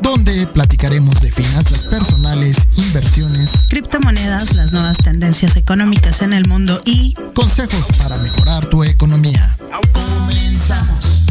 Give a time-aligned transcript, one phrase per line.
[0.00, 7.14] donde platicaremos de finanzas personales, inversiones, criptomonedas, las nuevas tendencias económicas en el mundo y
[7.34, 9.56] consejos para mejorar tu economía.
[9.92, 11.29] Comenzamos.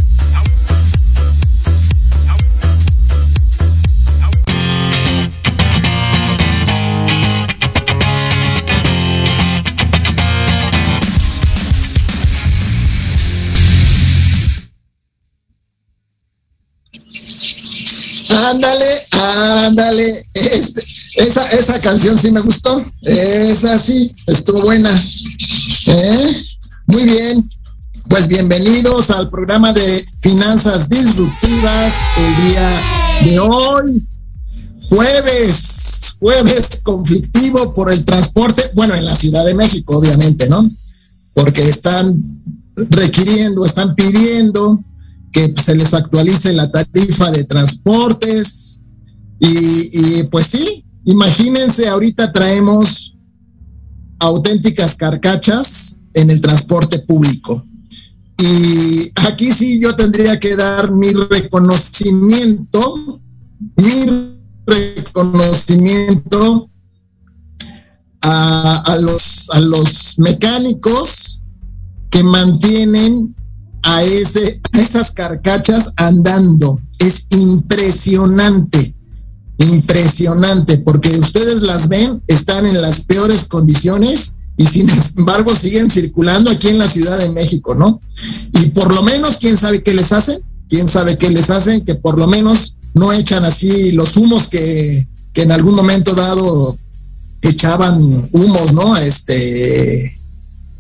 [18.50, 20.26] Ándale, ándale.
[20.34, 20.84] Este,
[21.18, 22.84] esa, esa canción sí me gustó.
[23.04, 24.90] Esa sí, estuvo buena.
[25.86, 26.36] ¿Eh?
[26.88, 27.48] Muy bien.
[28.08, 32.82] Pues bienvenidos al programa de Finanzas Disruptivas el día
[33.26, 34.08] de hoy.
[34.90, 40.68] Jueves, jueves conflictivo por el transporte, bueno, en la Ciudad de México, obviamente, ¿no?
[41.36, 42.20] Porque están
[42.76, 44.84] requiriendo, están pidiendo
[45.32, 48.80] que se les actualice la tarifa de transportes.
[49.40, 53.16] Y, pues sí, imagínense, ahorita traemos
[54.20, 57.66] auténticas carcachas en el transporte público.
[58.38, 63.22] Y aquí sí yo tendría que dar mi reconocimiento,
[63.78, 64.06] mi
[64.66, 66.70] reconocimiento
[68.22, 71.44] a, a, los, a los mecánicos
[72.10, 73.36] que mantienen
[73.84, 76.80] a, ese, esas carcachas andando.
[77.00, 78.94] Es impresionante,
[79.58, 86.52] impresionante, porque ustedes las ven, están en las peores condiciones y sin embargo siguen circulando
[86.52, 88.02] aquí en la Ciudad de México, ¿no?
[88.54, 90.44] Y por lo menos, ¿quién sabe qué les hacen?
[90.68, 91.84] ¿Quién sabe qué les hacen?
[91.86, 96.78] Que por lo menos no echan así los humos que, que en algún momento dado
[97.42, 98.98] echaban humos, ¿no?
[98.98, 100.19] Este,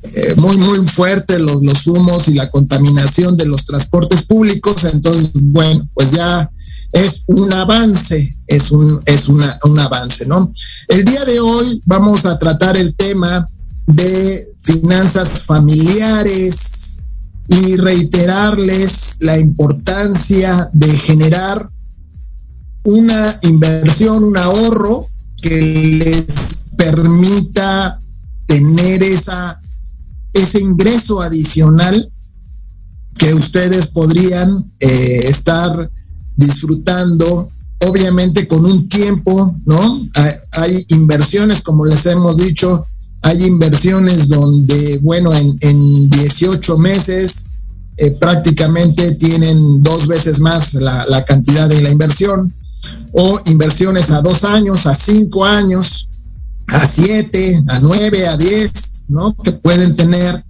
[0.01, 4.85] eh, muy, muy fuerte los, los humos y la contaminación de los transportes públicos.
[4.85, 6.49] Entonces, bueno, pues ya
[6.91, 10.51] es un avance, es un, es una, un avance, ¿no?
[10.87, 13.45] El día de hoy vamos a tratar el tema
[13.85, 16.99] de finanzas familiares
[17.47, 21.69] y reiterarles la importancia de generar
[22.83, 25.07] una inversión, un ahorro
[25.41, 27.99] que les permita
[28.45, 29.58] tener esa
[30.33, 32.11] ese ingreso adicional
[33.17, 35.91] que ustedes podrían eh, estar
[36.37, 37.49] disfrutando,
[37.87, 40.01] obviamente con un tiempo, ¿no?
[40.51, 42.85] Hay, inversiones, como les hemos dicho,
[43.21, 47.47] hay inversiones donde, bueno, en, en 18 meses
[47.97, 52.53] eh, prácticamente tienen dos veces más la cantidad de la inversión,
[53.13, 56.08] o inversiones a dos años, a cinco años,
[56.71, 58.71] a 7, a 9, a 10,
[59.09, 59.35] ¿no?
[59.35, 60.43] Que pueden tener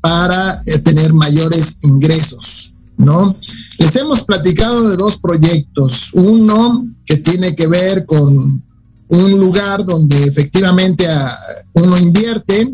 [0.00, 3.36] para eh, tener mayores ingresos, ¿no?
[3.78, 6.10] Les hemos platicado de dos proyectos.
[6.14, 8.62] Uno que tiene que ver con
[9.08, 11.38] un lugar donde efectivamente ah,
[11.74, 12.70] uno invierte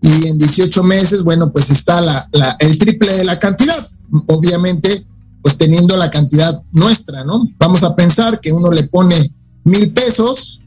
[0.00, 2.28] y en 18 meses, bueno, pues está la,
[2.58, 3.88] el triple de la cantidad.
[4.28, 5.06] Obviamente,
[5.42, 7.48] pues teniendo la cantidad nuestra, ¿no?
[7.58, 9.16] Vamos a pensar que uno le pone
[9.64, 10.60] mil pesos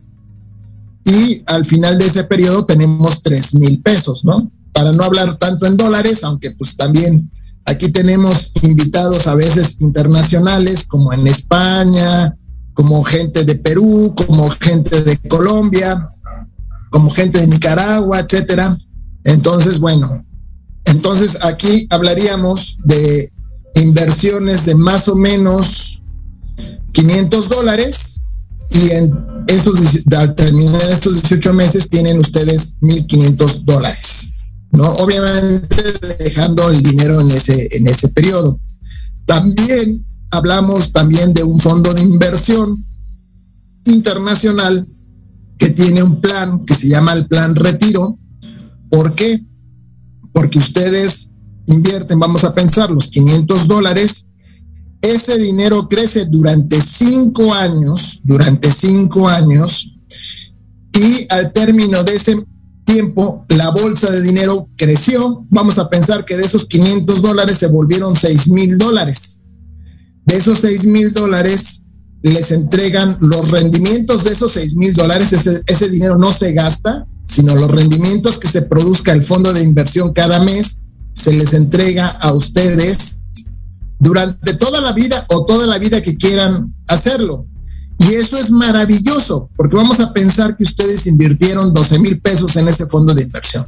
[1.07, 4.51] y al final de ese periodo tenemos tres mil pesos, ¿no?
[4.73, 7.31] Para no hablar tanto en dólares, aunque pues también
[7.65, 12.37] aquí tenemos invitados a veces internacionales como en España,
[12.73, 16.09] como gente de Perú, como gente de Colombia,
[16.91, 18.77] como gente de Nicaragua, etcétera.
[19.23, 20.25] Entonces, bueno,
[20.83, 23.31] entonces aquí hablaríamos de
[23.75, 26.01] inversiones de más o menos
[26.91, 28.19] 500 dólares
[28.69, 34.33] y en esos, al terminar estos 18 meses tienen ustedes 1.500 dólares,
[34.71, 34.85] ¿no?
[34.97, 35.75] Obviamente
[36.19, 38.59] dejando el dinero en ese, en ese periodo.
[39.25, 42.83] También hablamos también de un fondo de inversión
[43.85, 44.87] internacional
[45.57, 48.19] que tiene un plan que se llama el plan retiro.
[48.89, 49.41] ¿Por qué?
[50.33, 51.31] Porque ustedes
[51.67, 54.26] invierten, vamos a pensar, los 500 dólares
[55.01, 59.91] ese dinero crece durante cinco años, durante cinco años,
[60.93, 62.35] y al término de ese
[62.85, 65.45] tiempo la bolsa de dinero creció.
[65.49, 69.41] Vamos a pensar que de esos 500 dólares se volvieron 6 mil dólares.
[70.25, 71.81] De esos 6 mil dólares
[72.23, 75.31] les entregan los rendimientos de esos 6 mil dólares.
[75.33, 79.63] Ese, ese dinero no se gasta, sino los rendimientos que se produzca el fondo de
[79.63, 80.77] inversión cada mes
[81.13, 83.17] se les entrega a ustedes
[83.99, 87.47] durante toda la vida o toda la vida que quieran hacerlo.
[87.99, 92.67] Y eso es maravilloso, porque vamos a pensar que ustedes invirtieron 12 mil pesos en
[92.67, 93.65] ese fondo de inversión.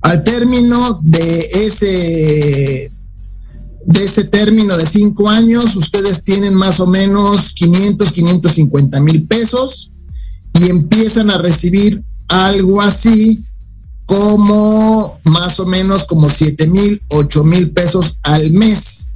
[0.00, 2.90] Al término de ese,
[3.86, 9.90] de ese término de cinco años, ustedes tienen más o menos 500, 550 mil pesos
[10.60, 13.44] y empiezan a recibir algo así
[14.06, 19.10] como más o menos como 7 mil, 8 mil pesos al mes.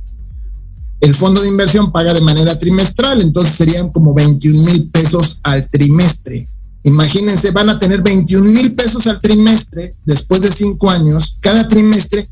[1.00, 5.68] El fondo de inversión paga de manera trimestral, entonces serían como 21 mil pesos al
[5.68, 6.48] trimestre.
[6.84, 12.28] Imagínense, van a tener 21 mil pesos al trimestre después de cinco años, cada trimestre,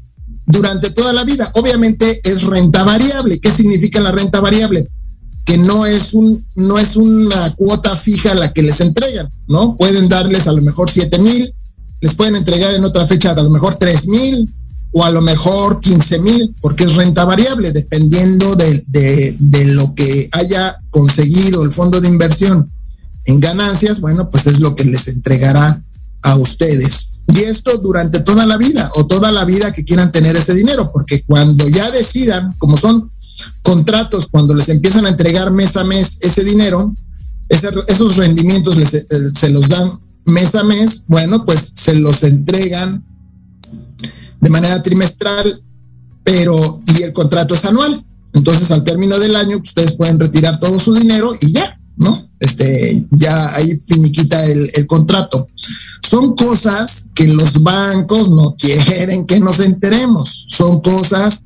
[0.47, 1.51] durante toda la vida.
[1.55, 3.39] Obviamente es renta variable.
[3.41, 4.89] ¿Qué significa la renta variable?
[5.45, 9.77] Que no es, un, no es una cuota fija la que les entregan, ¿no?
[9.77, 11.55] Pueden darles a lo mejor 7 mil,
[12.01, 14.53] les pueden entregar en otra fecha a lo mejor 3 mil
[14.93, 18.83] o a lo mejor 15 mil, porque es renta variable, dependiendo de,
[19.39, 22.73] de, lo que haya conseguido el fondo de inversión
[23.27, 25.83] en ganancias, bueno, pues es lo que les entregará
[26.23, 27.11] a ustedes.
[27.29, 30.91] Y esto durante toda la vida o toda la vida que quieran tener ese dinero,
[30.93, 33.11] porque cuando ya decidan, como son
[33.63, 36.95] contratos, cuando les empiezan a entregar mes a mes ese dinero,
[37.49, 43.05] esos rendimientos les, eh, se los dan mes a mes, bueno, pues se los entregan
[44.41, 45.63] de manera trimestral,
[46.25, 48.05] pero y el contrato es anual.
[48.35, 52.29] Entonces, al término del año, ustedes pueden retirar todo su dinero y ya, ¿no?
[52.39, 55.49] Este, ya ahí finiquita el, contrato.
[56.03, 60.47] Son cosas que los bancos no quieren que nos enteremos.
[60.51, 61.45] Son cosas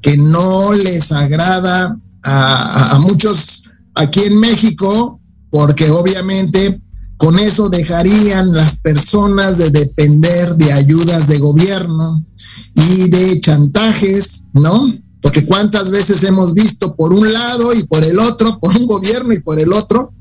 [0.00, 3.62] que no les agrada a muchos
[3.94, 6.80] aquí en México, porque obviamente
[7.22, 12.26] con eso dejarían las personas de depender de ayudas de gobierno
[12.74, 14.92] y de chantajes, ¿no?
[15.20, 19.32] Porque cuántas veces hemos visto por un lado y por el otro, por un gobierno
[19.32, 20.12] y por el otro,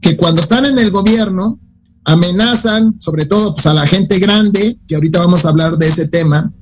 [0.00, 1.58] que cuando están en el gobierno
[2.04, 6.06] amenazan, sobre todo pues, a la gente grande, que ahorita vamos a hablar de ese
[6.06, 6.54] tema,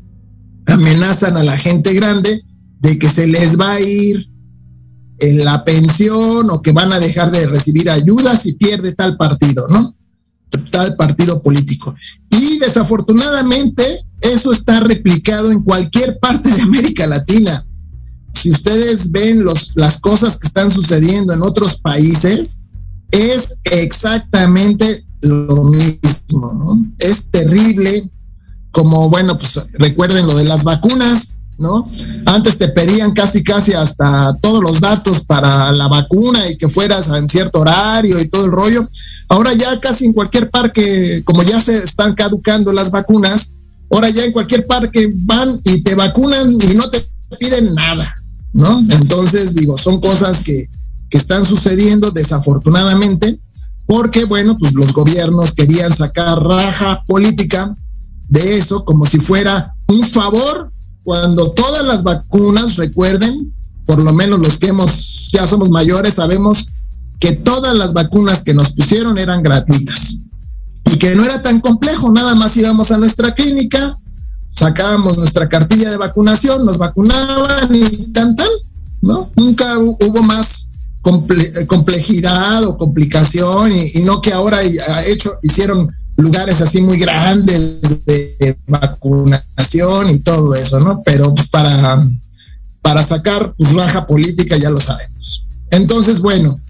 [0.69, 2.43] amenazan a la gente grande
[2.81, 4.27] de que se les va a ir
[5.23, 9.67] en la pensión o que van a dejar de recibir ayudas y pierde tal partido,
[9.69, 9.95] ¿no?
[10.71, 11.95] Tal partido político.
[12.29, 13.85] Y desafortunadamente
[14.21, 17.64] eso está replicado en cualquier parte de América Latina.
[18.35, 22.59] Si ustedes ven los, las cosas que están sucediendo en otros países,
[23.12, 26.93] es exactamente lo mismo, ¿no?
[26.99, 28.11] Es terrible,
[28.73, 31.88] como, bueno, pues recuerden lo de las vacunas, ¿no?
[32.26, 37.09] Antes te pedían casi, casi hasta todos los datos para la vacuna y que fueras
[37.09, 38.87] en cierto horario y todo el rollo.
[39.28, 43.52] Ahora ya casi en cualquier parque, como ya se están caducando las vacunas,
[43.90, 47.07] ahora ya en cualquier parque van y te vacunan y no te
[47.38, 48.14] piden nada,
[48.52, 48.78] ¿no?
[48.90, 50.66] Entonces, digo, son cosas que,
[51.09, 53.38] que están sucediendo desafortunadamente
[53.87, 57.75] porque, bueno, pues los gobiernos querían sacar raja política
[58.28, 60.72] de eso como si fuera un favor
[61.05, 63.53] cuando todas las vacunas, recuerden,
[63.87, 66.67] por lo menos los que hemos, ya somos mayores, sabemos
[67.19, 70.17] que todas las vacunas que nos pusieron eran gratuitas
[70.93, 73.99] y que no era tan complejo, nada más íbamos a nuestra clínica,
[74.51, 78.51] sacábamos nuestra cartilla de vacunación, nos vacunaban y tan tal,
[79.03, 79.31] ¿no?
[79.37, 80.69] Nunca hubo más
[81.67, 88.57] complejidad o complicación y, no que ahora ha hecho, hicieron lugares así muy grandes de
[88.69, 91.02] vacunación y todo eso, ¿no?
[91.05, 92.09] Pero pues, para,
[92.81, 95.45] para sacar pues, raja política ya lo sabemos.
[95.71, 96.61] Entonces, bueno,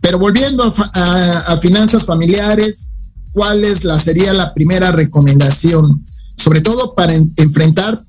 [0.00, 2.90] pero volviendo a, finanzas familiares,
[3.32, 6.04] ¿cuál es la, sería la primera recomendación?
[6.36, 8.04] Sobre todo para enfrentar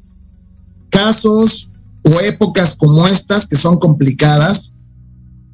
[0.89, 1.69] casos
[2.03, 4.71] o épocas como estas que son complicadas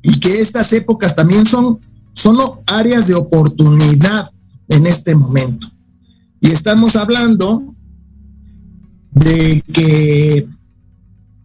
[0.01, 1.79] y que estas épocas también son,
[2.13, 4.29] son áreas de oportunidad
[4.73, 5.67] en este momento.
[6.41, 7.75] Y estamos hablando
[9.11, 10.49] de que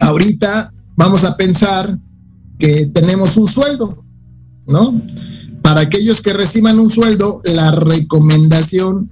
[0.01, 1.99] ahorita vamos a pensar
[2.59, 4.05] que tenemos un sueldo,
[4.67, 5.01] ¿no?
[5.63, 9.11] Para aquellos que reciban un sueldo, la recomendación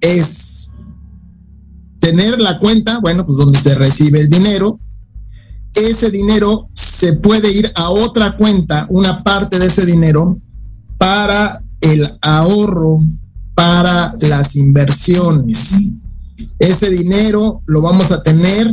[0.00, 0.70] es
[1.98, 4.80] tener la cuenta, bueno, pues donde se recibe el dinero.
[5.74, 10.40] Ese dinero se puede ir a otra cuenta, una parte de ese dinero,
[10.98, 12.98] para el ahorro
[13.58, 15.90] para las inversiones.
[16.60, 18.72] Ese dinero lo vamos a tener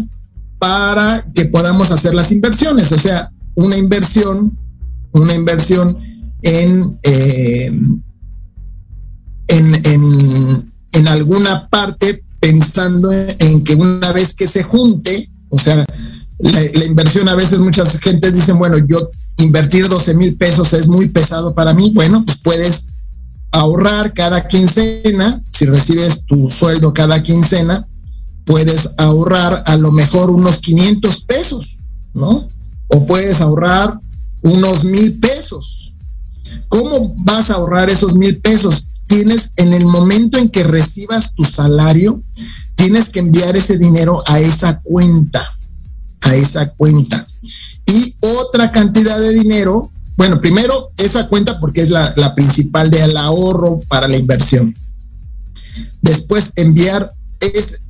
[0.59, 4.55] para que podamos hacer las inversiones, o sea, una inversión,
[5.11, 5.97] una inversión
[6.43, 7.71] en, eh,
[9.47, 15.83] en, en, alguna parte pensando en que una vez que se junte, o sea,
[16.37, 18.99] la, la inversión a veces muchas gentes dicen, bueno, yo
[19.37, 22.87] invertir 12 mil pesos es muy pesado para mí, bueno, pues puedes
[23.55, 27.87] ahorrar cada quincena, si recibes tu sueldo cada quincena,
[28.45, 31.77] puedes ahorrar a lo mejor unos 500 pesos,
[32.13, 32.47] ¿no?
[32.89, 33.97] O puedes ahorrar
[34.41, 35.93] unos mil pesos.
[36.67, 38.87] ¿Cómo vas a ahorrar esos mil pesos?
[39.07, 42.21] Tienes en el momento en que recibas tu salario,
[42.75, 45.57] tienes que enviar ese dinero a esa cuenta,
[46.21, 47.25] a esa cuenta.
[47.85, 53.79] Y otra cantidad de dinero bueno, primero esa cuenta porque es la, principal del ahorro
[53.87, 54.75] para la inversión.
[56.01, 57.81] Después enviar es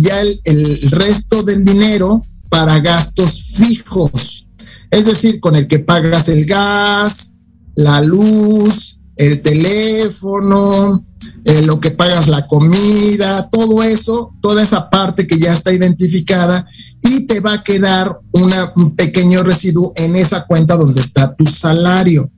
[0.00, 4.46] ya el, el resto del dinero para gastos fijos,
[4.90, 7.34] es decir, con el que pagas el gas,
[7.74, 11.04] la luz, el teléfono,
[11.44, 16.66] eh, lo que pagas la comida, todo eso, toda esa parte que ya está identificada
[17.06, 22.30] y te va a quedar un pequeño residuo en esa cuenta donde está tu salario.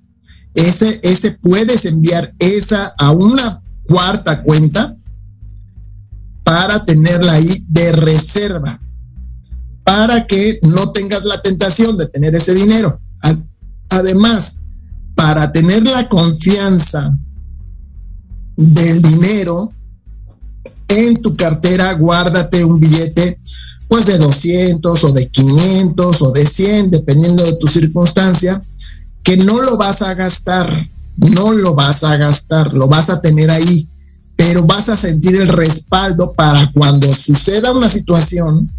[0.54, 4.96] Ese, ese puedes enviar esa a una cuarta cuenta
[6.44, 8.80] para tenerla ahí de reserva,
[9.84, 13.00] para que no tengas la tentación de tener ese dinero.
[13.90, 14.56] Además,
[15.14, 17.16] para tener la confianza
[18.56, 19.72] del dinero
[20.88, 23.40] en tu cartera, guárdate un billete
[23.88, 28.62] pues de 200 o de 500 o de 100, dependiendo de tu circunstancia,
[29.22, 33.50] que no lo vas a gastar, no lo vas a gastar, lo vas a tener
[33.50, 33.88] ahí,
[34.36, 38.70] pero vas a sentir el respaldo para cuando suceda una situación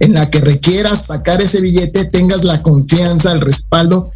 [0.00, 4.10] en la que requieras sacar ese billete, tengas la confianza, el respaldo,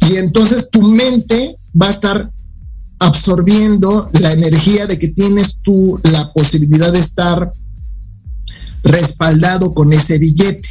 [0.00, 2.30] y entonces tu mente va a estar
[3.00, 7.52] absorbiendo la energía de que tienes tú la posibilidad de estar
[8.84, 10.68] respaldado con ese billete.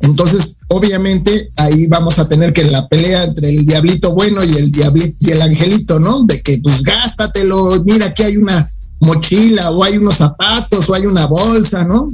[0.00, 4.70] Entonces, obviamente, ahí vamos a tener que la pelea entre el diablito bueno y el
[4.70, 6.22] diablito y el angelito, ¿no?
[6.24, 11.06] De que pues gástatelo, mira que hay una mochila o hay unos zapatos o hay
[11.06, 12.08] una bolsa, ¿no?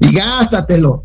[0.00, 1.02] Y gástatelo,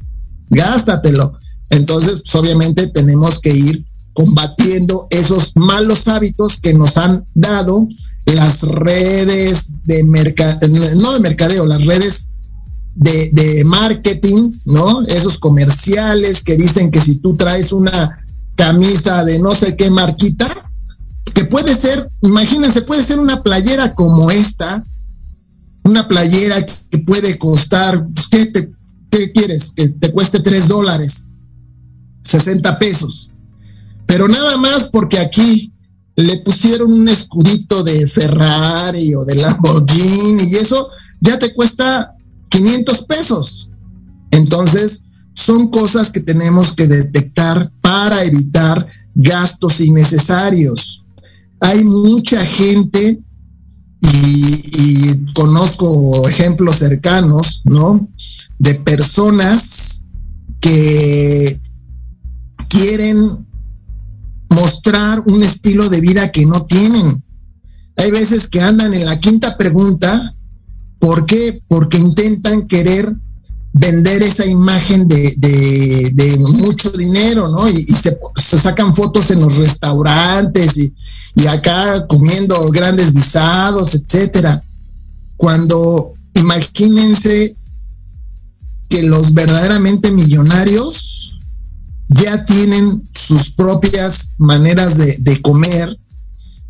[0.50, 1.38] gástatelo.
[1.70, 7.88] Entonces, pues obviamente tenemos que ir combatiendo esos malos hábitos que nos han dado
[8.25, 12.30] las redes de mercadeo, no de mercadeo, las redes
[12.96, 15.02] de, marketing, ¿no?
[15.04, 18.24] Esos comerciales que dicen que si tú traes una
[18.56, 20.48] camisa de no sé qué marquita,
[21.34, 24.84] que puede ser, imagínense, puede ser una playera como esta,
[25.84, 28.72] una playera que puede costar, pues, ¿qué, te,
[29.10, 29.72] qué quieres?
[29.76, 31.30] Que te cueste tres dólares,
[32.24, 33.30] 60 pesos.
[34.06, 35.74] Pero nada más porque aquí
[36.16, 40.88] le pusieron un escudito de Ferrari o de Lamborghini y eso
[41.22, 42.14] ya te cuesta
[42.53, 43.69] 500 pesos.
[44.29, 45.01] Entonces,
[45.33, 51.03] son cosas que tenemos que detectar para evitar gastos innecesarios.
[51.60, 53.19] hay mucha gente
[54.01, 58.07] y, conozco ejemplos cercanos, ¿no?
[58.60, 60.03] De personas
[60.60, 61.60] que
[62.67, 63.48] quieren
[64.50, 67.24] mostrar un estilo de vida que no tienen.
[67.98, 70.33] Hay veces que andan en la quinta pregunta,
[71.03, 71.62] ¿por qué?
[71.67, 73.13] Porque intentan querer
[73.74, 77.67] vender esa imagen de, mucho dinero, ¿no?
[77.67, 78.17] Y, se,
[78.57, 84.63] sacan fotos en los restaurantes y, acá comiendo grandes guisados, etcétera.
[85.36, 87.53] Cuando imagínense
[88.88, 91.37] que los verdaderamente millonarios
[92.07, 95.98] ya tienen sus propias maneras de comer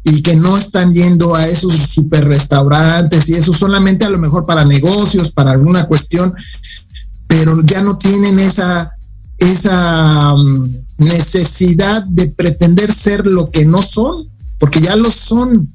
[0.04, 4.46] y que no están yendo a esos super restaurantes y eso solamente a lo mejor
[4.46, 6.34] para negocios, para alguna cuestión,
[7.28, 8.92] pero ya no tienen esa,
[9.38, 14.28] esa mm, necesidad de pretender ser lo que no son,
[14.60, 15.74] porque ya lo son.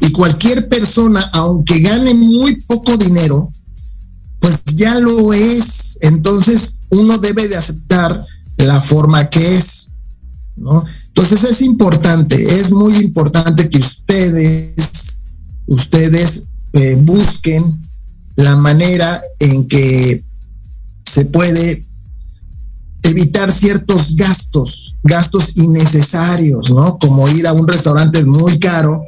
[0.00, 3.50] Y cualquier persona, aunque gane muy poco dinero,
[4.40, 5.98] pues ya lo es.
[6.02, 8.26] Entonces uno debe de aceptar
[8.58, 9.88] la forma que es,
[10.56, 10.84] ¿no?
[11.16, 15.20] Entonces es importante, es muy importante que ustedes,
[15.68, 17.80] ustedes eh, busquen
[18.34, 20.24] la manera en que
[21.04, 21.86] se puede
[23.04, 26.98] evitar ciertos gastos, gastos innecesarios, ¿no?
[26.98, 29.00] Como ir a un restaurante muy caro,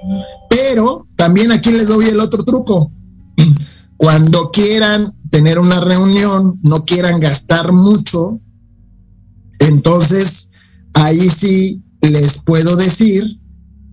[0.48, 2.92] pero también aquí les doy el otro truco.
[3.96, 8.38] Cuando quieran tener una reunión, no quieran gastar mucho,
[9.58, 10.50] entonces
[10.94, 13.38] ahí sí les puedo decir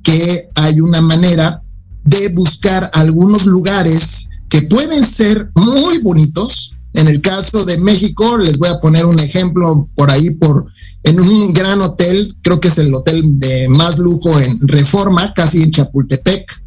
[0.04, 1.64] que hay una manera
[2.04, 6.76] de buscar algunos lugares que pueden ser muy bonitos.
[6.96, 10.68] En el caso de México, les voy a poner un ejemplo por ahí, por
[11.04, 15.64] en un gran hotel, creo que es el hotel de más lujo en Reforma, casi
[15.64, 16.64] en Chapultepec.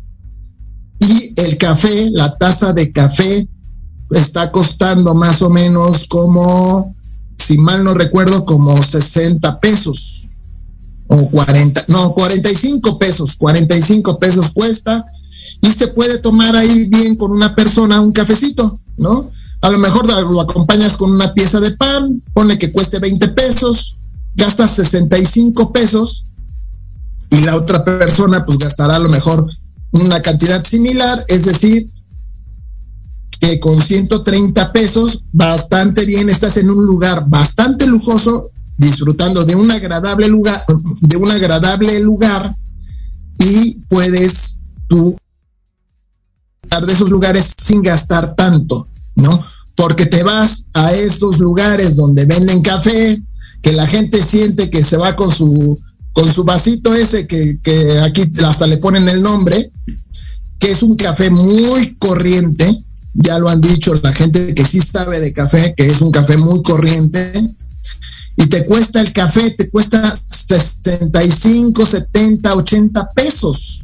[0.98, 3.46] Y el café, la taza de café,
[4.10, 6.96] está costando más o menos como,
[7.36, 10.26] si mal no recuerdo, como 60 pesos
[11.08, 15.04] o 40, no, 45 pesos, 45 pesos cuesta
[15.60, 19.30] y se puede tomar ahí bien con una persona un cafecito, ¿no?
[19.62, 23.96] A lo mejor lo acompañas con una pieza de pan, pone que cueste 20 pesos,
[24.34, 26.24] gastas 65 pesos
[27.30, 29.50] y la otra persona pues gastará a lo mejor
[29.92, 31.90] una cantidad similar, es decir,
[33.40, 39.70] que con 130 pesos bastante bien estás en un lugar bastante lujoso disfrutando de un
[39.70, 40.64] agradable lugar
[41.00, 42.54] de un agradable lugar
[43.38, 44.58] y puedes
[44.88, 45.16] tú
[46.84, 49.46] de esos lugares sin gastar tanto, ¿no?
[49.76, 53.22] Porque te vas a estos lugares donde venden café,
[53.62, 55.80] que la gente siente que se va con su,
[56.12, 59.70] con su vasito ese que, que aquí hasta le ponen el nombre,
[60.58, 62.66] que es un café muy corriente,
[63.14, 66.36] ya lo han dicho la gente que sí sabe de café, que es un café
[66.36, 67.32] muy corriente,
[68.36, 73.80] y te cuesta el café, te cuesta 65, 70, 80 pesos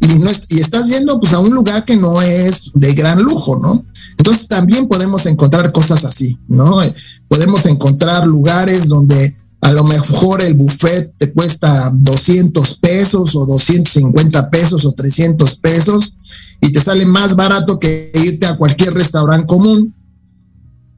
[0.00, 3.56] y, no y estás yendo pues a un lugar que no es de gran lujo,
[3.56, 3.84] ¿no?
[4.18, 6.80] Entonces también podemos encontrar cosas así, ¿no?
[7.28, 14.50] Podemos encontrar lugares donde a lo mejor el buffet te cuesta 200 pesos o 250
[14.50, 16.12] pesos o 300 pesos
[16.60, 19.94] y te sale más barato que irte a cualquier restaurante común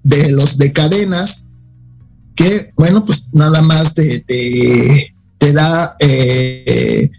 [0.03, 1.48] de los de cadenas
[2.39, 7.11] que, bueno, pues nada más te, te, da eh,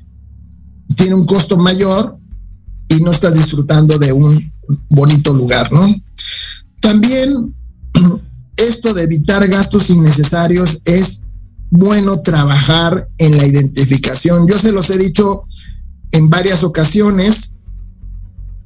[0.96, 2.18] tiene un costo mayor
[2.88, 4.54] y no estás disfrutando de un
[4.92, 5.94] bonito lugar, ¿no?
[6.80, 7.54] También
[8.56, 11.20] esto de evitar gastos innecesarios es
[11.70, 14.48] bueno trabajar en la identificación.
[14.48, 15.44] Yo se los he dicho
[16.12, 17.56] en varias ocasiones,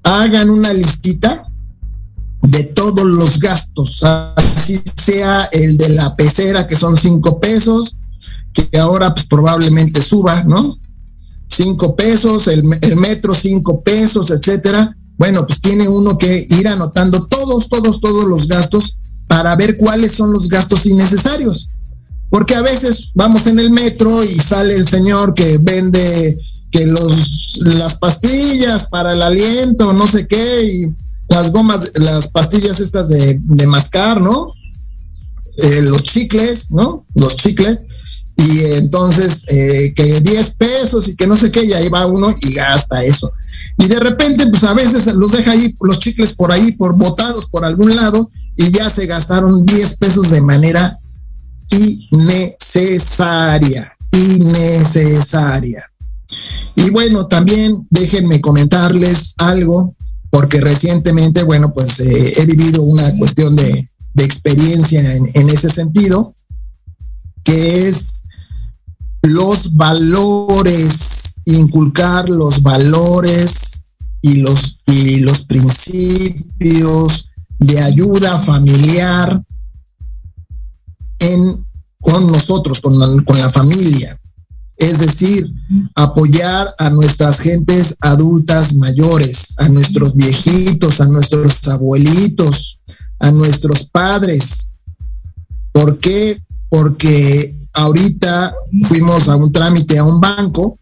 [0.03, 1.47] hagan una listita
[2.43, 7.95] de todos los gastos, así sea el de la pecera que son cinco pesos,
[8.53, 10.77] que ahora pues probablemente suba, ¿no?
[11.53, 12.63] cinco pesos, el,
[12.97, 14.95] metro cinco pesos, etcétera.
[15.17, 18.95] Bueno, pues tiene uno que ir anotando todos, todos, todos los gastos
[19.27, 21.69] para ver cuáles son los gastos innecesarios.
[22.29, 26.37] Porque a veces vamos en el metro y sale el señor que vende
[26.71, 30.95] que los las pastillas para el aliento, no sé qué, y
[31.33, 34.49] las gomas, las pastillas estas de, mascar, ¿no?
[35.57, 37.05] Eh, los chicles, ¿no?
[37.15, 37.81] Los chicles
[38.35, 42.33] y entonces eh, que 10 pesos y que no sé qué, y ahí va uno
[42.41, 43.31] y gasta eso.
[43.77, 47.47] Y de repente, pues a veces los deja ahí los chicles por ahí, por botados
[47.47, 50.99] por algún lado, y ya se gastaron 10 pesos de manera
[52.11, 55.83] innecesaria, innecesaria.
[56.75, 59.95] Y bueno, también déjenme comentarles algo,
[60.33, 66.33] porque recientemente, bueno, pues eh, he vivido una cuestión de, experiencia en, en ese sentido,
[67.43, 68.23] que es
[69.21, 73.83] los valores, inculcar los valores
[74.23, 77.27] y los, y los principios
[77.59, 79.39] de ayuda familiar
[81.19, 81.63] en,
[82.01, 84.19] con nosotros, con con la familia.
[84.77, 85.47] Es decir,
[85.95, 92.79] apoyar a nuestras gentes adultas mayores, a nuestros viejitos, a nuestros abuelitos,
[93.19, 94.69] a nuestros padres.
[95.71, 96.37] ¿Por qué?
[96.69, 98.53] Porque ahorita
[98.87, 100.77] fuimos a un trámite a un banco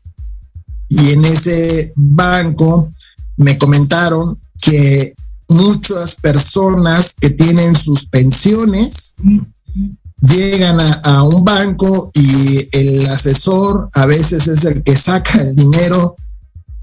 [0.90, 2.90] y en ese banco
[3.38, 5.14] me comentaron que
[5.48, 9.14] muchas personas que tienen sus pensiones
[10.22, 16.16] llegan a, un banco y el asesor a veces es el que saca el dinero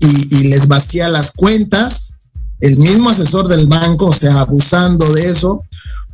[0.01, 2.15] y, les vacía las cuentas,
[2.61, 5.63] el mismo asesor del banco, o sea, abusando de eso,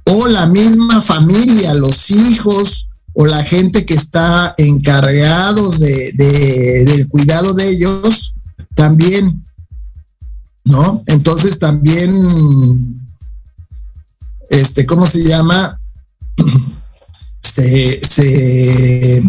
[0.07, 6.13] o la misma familia, los hijos o la gente que está encargados de,
[6.87, 8.35] del cuidado de ellos,
[8.75, 9.45] también,
[10.65, 11.03] ¿no?
[11.07, 12.97] Entonces también,
[14.51, 15.79] este, ¿cómo se llama?
[17.45, 19.23] Se, se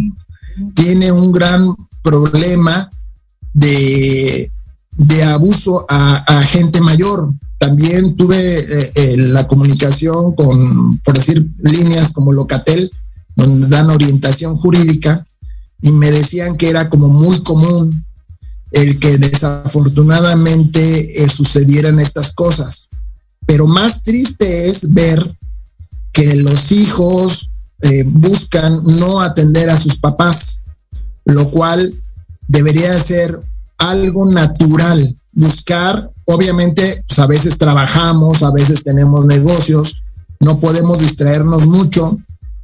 [0.74, 2.90] tiene un gran problema
[3.54, 4.50] de,
[4.98, 7.28] de abuso a, gente mayor.
[7.58, 12.90] También tuve eh, eh, la comunicación con, por decir, líneas como Locatel,
[13.36, 15.26] donde dan orientación jurídica,
[15.82, 18.06] y me decían que era como muy común
[18.72, 22.88] el que desafortunadamente eh, sucedieran estas cosas.
[23.46, 25.38] Pero más triste es ver
[26.12, 27.50] que los hijos
[27.82, 30.62] eh, buscan no atender a sus papás,
[31.26, 31.94] lo cual
[32.48, 33.40] debería ser
[33.78, 35.16] algo natural.
[35.34, 39.96] Buscar, obviamente, pues a veces trabajamos, a veces tenemos negocios,
[40.40, 42.16] no podemos distraernos mucho,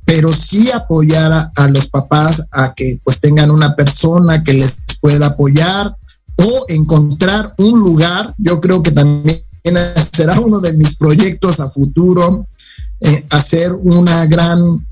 [0.06, 5.28] pero sí apoyar a, los papás a que pues tengan una persona que les pueda
[5.28, 5.95] apoyar
[6.38, 8.34] o encontrar un lugar.
[8.38, 9.41] Yo creo que también
[10.12, 12.47] será uno de mis proyectos a futuro,
[13.02, 14.86] eh, hacer una gran,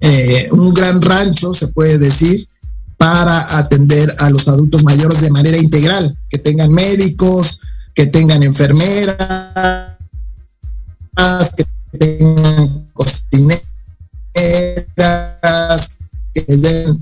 [0.00, 2.46] eh, un gran rancho, se puede decir,
[2.96, 7.60] para atender a los adultos mayores de manera integral, que tengan médicos,
[7.94, 9.16] que tengan enfermeras,
[11.56, 11.66] que
[11.98, 13.62] tengan cocineras
[16.34, 16.98] que den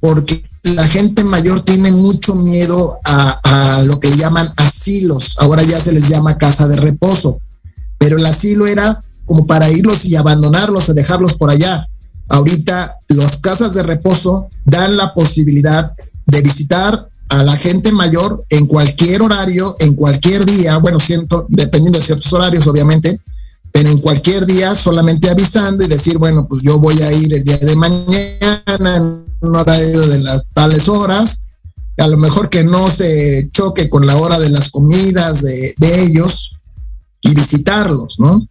[0.00, 5.36] porque la gente mayor tiene mucho miedo a, a, lo que llaman asilos.
[5.38, 7.40] Ahora ya se les llama casa de reposo.
[7.98, 11.86] Pero el asilo era como para irlos y abandonarlos y dejarlos por allá.
[12.30, 15.92] Ahorita las casas de reposo dan la posibilidad
[16.26, 22.00] de visitar a la gente mayor en cualquier horario, en cualquier día, bueno, siento, dependiendo
[22.00, 23.20] de ciertos horarios, obviamente,
[23.70, 27.44] pero en cualquier día solamente avisando y decir, bueno, pues yo voy a ir el
[27.44, 31.38] día de mañana en un horario de las tales horas,
[31.98, 36.02] a lo mejor que no se choque con la hora de las comidas de, de
[36.02, 36.50] ellos
[37.22, 38.48] y visitarlos, ¿no?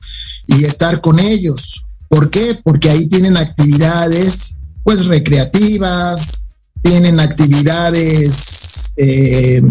[0.48, 1.82] Y estar con ellos.
[2.08, 2.60] ¿Por qué?
[2.64, 6.46] Porque ahí tienen actividades, pues, recreativas,
[6.82, 9.62] tienen actividades eh,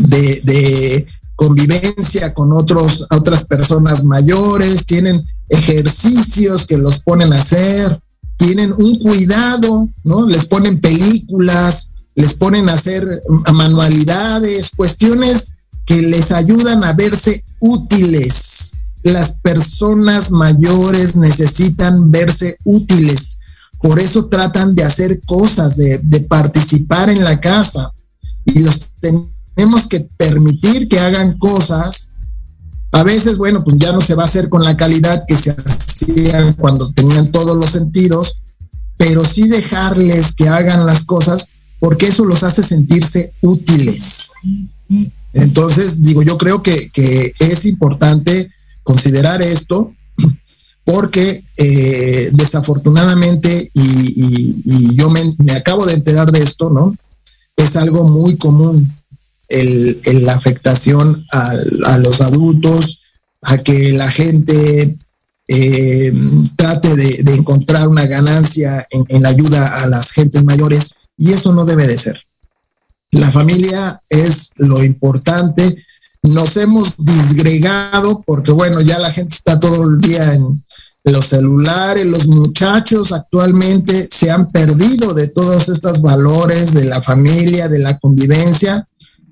[0.00, 8.00] de, de convivencia con otros, otras personas mayores, tienen ejercicios que los ponen a hacer,
[8.36, 10.26] tienen un cuidado, ¿no?
[10.26, 13.06] Les ponen películas, les ponen a hacer
[13.52, 15.52] manualidades, cuestiones
[15.86, 18.72] que les ayudan a verse útiles.
[19.02, 23.38] Las personas mayores necesitan verse útiles.
[23.80, 27.92] Por eso tratan de hacer cosas, de, de participar en la casa.
[28.44, 32.10] Y los tenemos que permitir que hagan cosas.
[32.92, 35.50] A veces, bueno, pues ya no se va a hacer con la calidad que se
[35.50, 38.36] hacían cuando tenían todos los sentidos,
[38.96, 41.46] pero sí dejarles que hagan las cosas
[41.78, 44.30] porque eso los hace sentirse útiles.
[45.36, 46.90] Entonces, digo, yo creo que,
[47.40, 48.50] es importante
[48.82, 49.92] considerar esto
[50.84, 56.96] porque eh, desafortunadamente, y, yo me, me, acabo de enterar de esto, ¿no?
[57.56, 58.90] Es algo muy común
[59.48, 63.02] el, la afectación a, los adultos,
[63.42, 64.96] a que la gente
[65.48, 66.12] eh,
[66.56, 71.32] trate de, de, encontrar una ganancia en, en la ayuda a las gentes mayores, y
[71.32, 72.25] eso no debe de ser.
[73.16, 75.74] La familia es lo importante.
[76.22, 80.62] Nos hemos disgregado porque, bueno, ya la gente está todo el día en,
[81.04, 87.68] los celulares, los muchachos actualmente se han perdido de todos estos valores de la familia,
[87.68, 88.88] de la convivencia,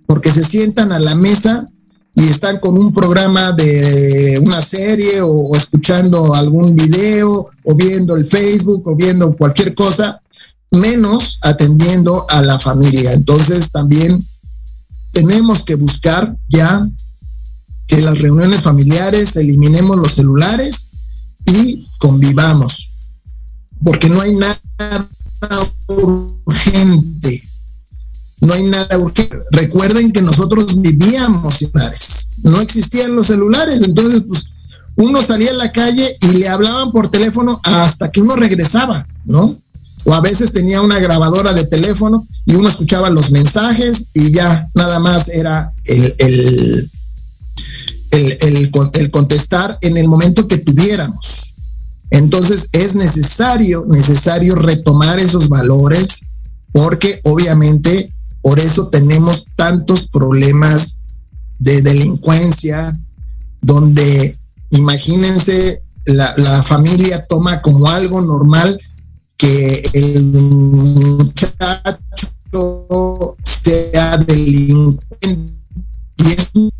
[0.06, 1.66] porque se sientan a la mesa
[2.14, 8.24] y están con un programa de una serie o, escuchando algún video o viendo el
[8.24, 10.22] Facebook o viendo cualquier cosa,
[10.74, 13.12] menos atendiendo a la familia.
[13.12, 14.26] Entonces también
[15.12, 16.88] tenemos que buscar ya
[17.86, 20.88] que las reuniones familiares eliminemos los celulares
[21.46, 22.90] y convivamos,
[23.82, 24.60] porque no hay nada
[25.88, 27.42] urgente
[28.44, 29.38] no hay nada urgente.
[29.50, 34.44] Recuerden que nosotros vivíamos celulares, no existían los celulares, entonces pues
[34.96, 39.58] uno salía a la calle y le hablaban por teléfono hasta que uno regresaba, ¿no?
[40.04, 44.68] O a veces tenía una grabadora de teléfono y uno escuchaba los mensajes y ya
[44.74, 46.90] nada más era el, el,
[48.10, 48.38] el,
[48.92, 51.54] el contestar en el momento que tuviéramos.
[52.10, 56.20] Entonces es necesario, necesario retomar esos valores
[56.72, 58.12] porque obviamente
[58.42, 60.98] por eso tenemos tantos problemas
[61.58, 62.94] de delincuencia,
[63.62, 64.38] donde
[64.70, 68.78] imagínense, la, familia toma como algo normal
[69.44, 71.76] que el muchacho
[73.42, 75.52] sea delincuente.
[76.16, 76.70] Y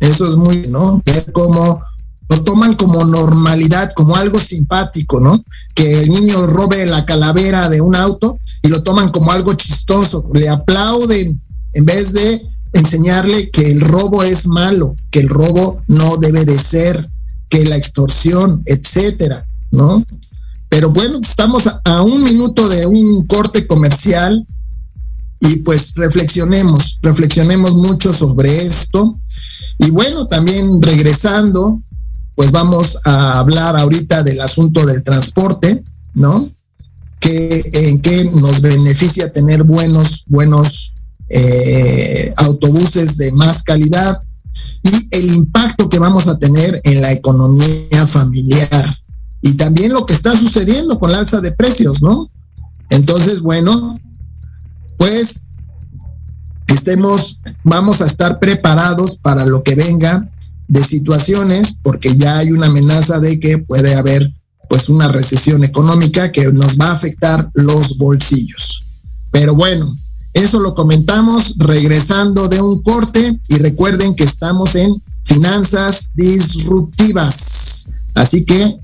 [0.00, 1.02] eso, es muy, ¿no?
[1.04, 1.82] Ver cómo
[2.30, 5.36] lo toman como normalidad, como algo simpático, ¿no?
[5.74, 10.30] Que el niño robe la calavera de un auto y lo toman como algo chistoso,
[10.32, 11.42] le aplauden
[11.74, 12.40] en vez de
[12.72, 17.10] enseñarle que el robo es malo, que el robo no debe de ser,
[17.50, 20.02] que la extorsión, etcétera, ¿no?
[20.74, 24.44] Pero bueno, estamos a, un minuto de un corte comercial
[25.38, 29.16] y pues reflexionemos, reflexionemos mucho sobre esto.
[29.78, 31.80] Y bueno, también regresando,
[32.34, 35.84] pues vamos a hablar ahorita del asunto del transporte,
[36.14, 36.50] ¿no?
[37.20, 40.92] en qué nos beneficia tener buenos, buenos
[41.28, 44.20] eh, autobuses de más calidad
[44.82, 49.03] y el impacto que vamos a tener en la economía familiar
[49.44, 52.30] y también lo que está sucediendo con la alza de precios, ¿no?
[52.88, 54.00] Entonces, bueno,
[54.96, 55.44] pues
[56.66, 60.26] estemos, vamos a estar preparados para lo que venga
[60.66, 64.32] de situaciones, porque ya hay una amenaza de que puede haber
[64.70, 68.86] pues una recesión económica que nos va a afectar los bolsillos.
[69.30, 69.94] Pero bueno,
[70.32, 77.84] eso lo comentamos regresando de un corte y recuerden que estamos en finanzas disruptivas.
[78.14, 78.83] Así que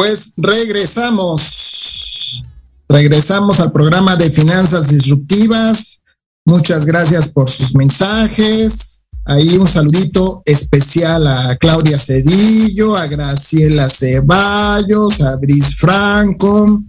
[0.00, 2.42] Pues regresamos.
[2.88, 6.00] Regresamos al programa de Finanzas Disruptivas.
[6.46, 9.02] Muchas gracias por sus mensajes.
[9.26, 16.80] Ahí un saludito especial a Claudia Cedillo, a Graciela Ceballos, a Bris Franco,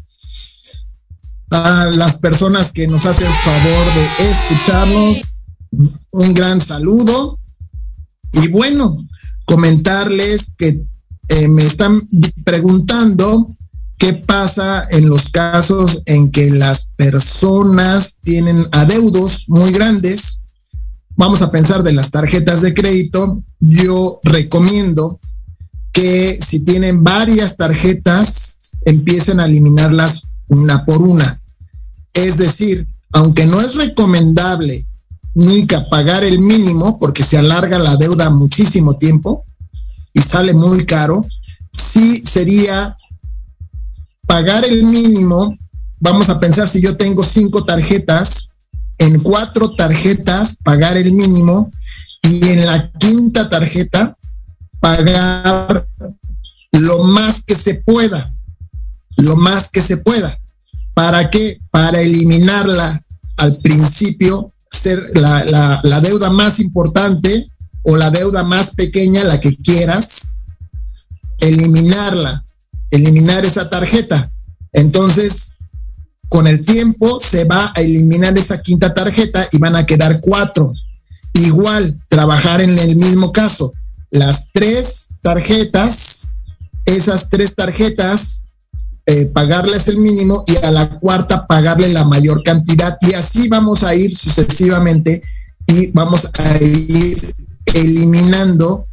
[1.51, 5.17] a las personas que nos hacen favor de escucharnos.
[6.11, 7.37] Un gran saludo.
[8.41, 9.05] Y bueno,
[9.43, 10.81] comentarles que
[11.31, 11.97] eh, me están
[12.43, 13.55] preguntando
[13.97, 20.41] qué pasa en los casos en que las personas tienen adeudos muy grandes.
[21.15, 23.41] Vamos a pensar de las tarjetas de crédito.
[23.61, 25.21] Yo recomiendo
[25.93, 31.41] que si tienen varias tarjetas, empiecen a eliminarlas una por una.
[32.13, 34.85] Es decir, aunque no es recomendable
[35.33, 39.45] nunca pagar el mínimo porque se alarga la deuda muchísimo tiempo
[40.13, 41.25] y sale muy caro,
[41.77, 42.95] sí sería
[44.27, 45.55] pagar el mínimo,
[45.99, 48.49] vamos a pensar si yo tengo cinco tarjetas,
[48.97, 51.71] en cuatro tarjetas pagar el mínimo
[52.23, 54.15] y en la quinta tarjeta
[54.79, 55.87] pagar
[56.73, 58.33] lo más que se pueda,
[59.17, 60.37] lo más que se pueda.
[60.93, 61.57] ¿Para qué?
[61.71, 63.01] Para eliminarla
[63.37, 67.50] al principio, ser la, la, la deuda más importante
[67.83, 70.27] o la deuda más pequeña, la que quieras,
[71.39, 72.43] eliminarla
[72.91, 74.31] eliminar esa tarjeta.
[74.73, 75.57] Entonces,
[76.29, 80.71] con el tiempo se va a eliminar esa quinta tarjeta y van a quedar cuatro.
[81.33, 83.71] Igual, trabajar en el mismo caso.
[84.11, 86.29] Las tres tarjetas,
[86.85, 88.43] esas tres tarjetas,
[89.05, 92.97] eh, pagarles el mínimo y a la cuarta pagarle la mayor cantidad.
[93.01, 95.21] Y así vamos a ir sucesivamente
[95.67, 97.33] y vamos a ir
[97.73, 98.85] eliminando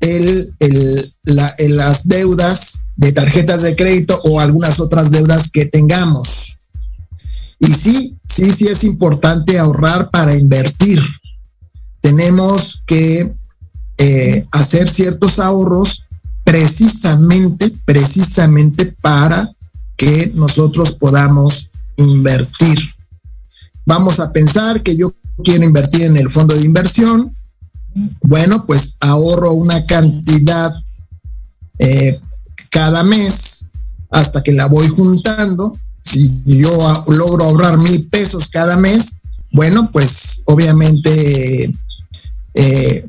[0.00, 6.56] el, el, la, las deudas de tarjetas de crédito o algunas otras deudas que tengamos.
[7.58, 11.00] Y sí, sí, sí es importante ahorrar para invertir.
[12.00, 13.32] Tenemos que
[13.98, 16.02] eh, hacer ciertos ahorros
[16.44, 19.48] precisamente, precisamente para
[19.96, 22.78] que nosotros podamos invertir.
[23.86, 25.12] Vamos a pensar que yo
[25.44, 27.32] quiero invertir en el fondo de inversión.
[28.22, 30.72] Bueno, pues ahorro una cantidad
[31.78, 32.20] eh,
[32.70, 33.66] cada mes
[34.10, 35.76] hasta que la voy juntando.
[36.02, 39.16] Si yo logro ahorrar mil pesos cada mes,
[39.52, 41.72] bueno, pues obviamente,
[42.54, 43.08] eh,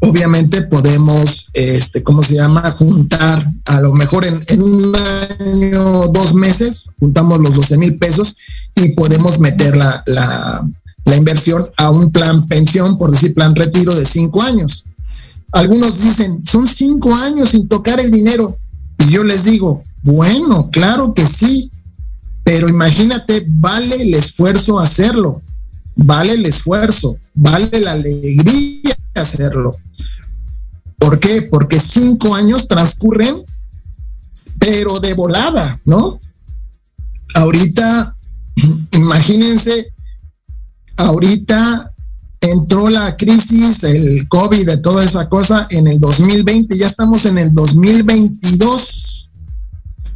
[0.00, 2.70] obviamente podemos, este, ¿cómo se llama?
[2.78, 8.34] Juntar, a lo mejor en, un año, dos meses, juntamos los 12 mil pesos
[8.76, 10.62] y podemos meter la,
[11.06, 14.84] la inversión a un plan pensión, por decir plan retiro de cinco años.
[15.52, 18.58] Algunos dicen, son cinco años sin tocar el dinero.
[18.98, 21.70] Y yo les digo, bueno, claro que sí,
[22.44, 25.42] pero imagínate, vale el esfuerzo hacerlo,
[25.94, 29.76] vale el esfuerzo, vale la alegría hacerlo.
[30.98, 31.48] ¿Por qué?
[31.50, 33.44] Porque cinco años transcurren,
[34.58, 36.18] pero de volada, ¿no?
[37.34, 38.16] Ahorita,
[38.92, 39.92] imagínense,
[40.96, 41.92] ahorita
[42.40, 47.38] entró la crisis, el COVID, de toda esa cosa en el 2020, ya estamos en
[47.38, 49.30] el 2022.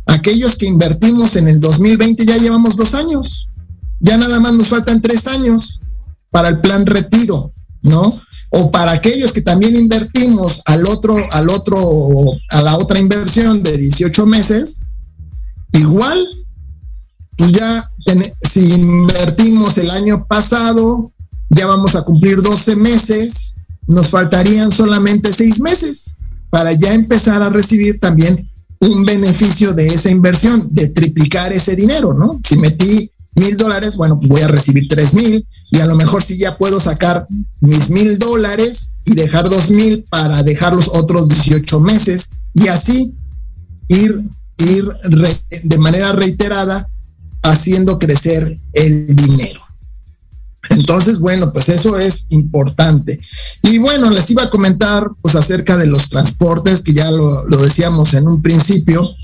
[0.06, 3.48] Aquellos que invertimos en el 2020 ya llevamos dos años,
[4.00, 5.80] ya nada más nos faltan tres años
[6.30, 7.52] para el plan retiro,
[7.82, 8.20] ¿no?
[8.50, 11.78] O para aquellos que también invertimos al otro, al otro,
[12.50, 14.80] a la otra inversión de 18 meses,
[15.72, 16.18] igual,
[17.36, 17.89] pues ya
[18.40, 21.10] si invertimos el año pasado,
[21.50, 23.54] ya vamos a cumplir 12 meses,
[23.86, 26.16] nos faltarían solamente seis meses
[26.50, 28.48] para ya empezar a recibir también
[28.80, 32.40] un beneficio de esa inversión, de triplicar ese dinero, ¿no?
[32.46, 36.22] Si metí mil dólares, bueno, pues voy a recibir tres mil y a lo mejor
[36.22, 37.26] si ya puedo sacar
[37.60, 43.14] mis mil dólares y dejar dos mil para dejar los otros 18 meses y así
[43.88, 44.88] ir, ir
[45.64, 46.88] de manera reiterada
[47.42, 49.60] haciendo crecer el dinero.
[50.70, 53.18] Entonces, bueno, pues eso es importante.
[53.62, 57.56] Y bueno, les iba a comentar pues acerca de los transportes, que ya lo, lo
[57.58, 59.14] decíamos en un principio.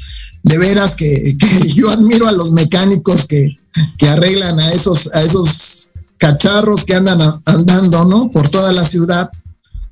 [0.42, 3.58] De veras que, que, yo admiro a los mecánicos que,
[3.98, 8.30] que arreglan a esos, a esos cacharros que andan andando, ¿no?
[8.30, 9.30] Por toda la ciudad,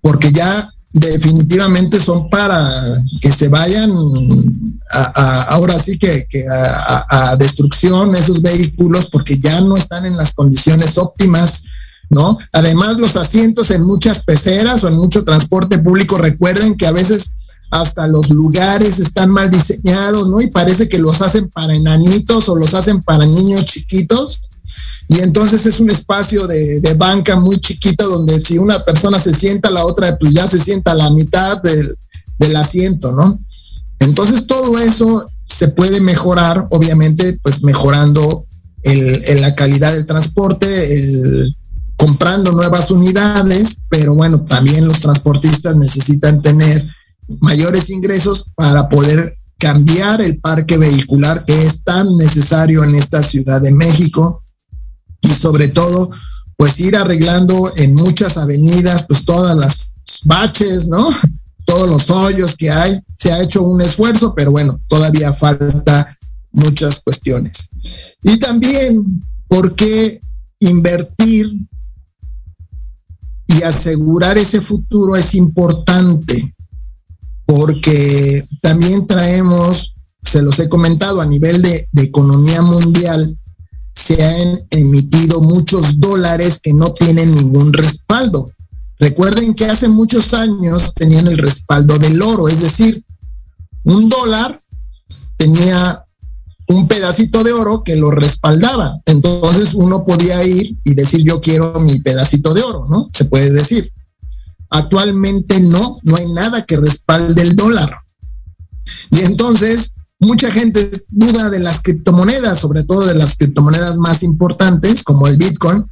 [0.00, 3.90] porque ya definitivamente son para que se vayan
[4.92, 10.32] a, ahora sí que, que a, destrucción esos vehículos porque ya no están en las
[10.32, 11.64] condiciones óptimas,
[12.10, 12.38] ¿no?
[12.52, 17.32] Además, los asientos en muchas peceras o en mucho transporte público, recuerden que a veces
[17.70, 20.40] hasta los lugares están mal diseñados, ¿no?
[20.40, 24.42] Y parece que los hacen para enanitos o los hacen para niños chiquitos.
[25.08, 29.70] Y entonces es un espacio de, banca muy chiquito donde si una persona se sienta,
[29.70, 31.96] la otra pues ya se sienta a la mitad del,
[32.56, 33.40] asiento, ¿no?
[34.00, 38.46] Entonces todo eso se puede mejorar, obviamente, pues mejorando
[39.40, 40.66] la calidad del transporte,
[41.96, 46.86] comprando nuevas unidades, pero bueno, también los transportistas necesitan tener
[47.40, 53.62] mayores ingresos para poder cambiar el parque vehicular que es tan necesario en esta Ciudad
[53.62, 54.43] de México
[55.24, 56.10] y sobre todo
[56.56, 59.92] pues ir arreglando en muchas avenidas pues todas las
[60.24, 61.08] baches, ¿no?
[61.66, 62.98] Todos los hoyos que hay.
[63.16, 66.16] Se ha hecho un esfuerzo, pero bueno, todavía falta
[66.52, 67.70] muchas cuestiones.
[68.22, 69.02] Y también,
[69.48, 70.20] ¿por qué
[70.60, 71.50] invertir
[73.46, 76.54] y asegurar ese futuro es importante?
[77.46, 83.38] Porque también traemos, se los he comentado, a nivel de, de economía mundial,
[83.94, 88.50] se han emitido muchos dólares que no tienen ningún respaldo.
[88.98, 93.04] Recuerden que hace muchos años tenían el respaldo del oro, es decir,
[93.84, 94.58] un dólar
[95.36, 96.04] tenía
[96.68, 98.94] un pedacito de oro que lo respaldaba.
[99.06, 103.08] Entonces uno podía ir y decir yo quiero mi pedacito de oro, ¿no?
[103.12, 103.90] Se puede decir.
[104.70, 107.94] Actualmente no, no hay nada que respalde el dólar.
[109.10, 109.92] Y entonces
[110.24, 115.36] mucha gente duda de las criptomonedas, sobre todo de las criptomonedas más importantes como el
[115.36, 115.84] Bitcoin,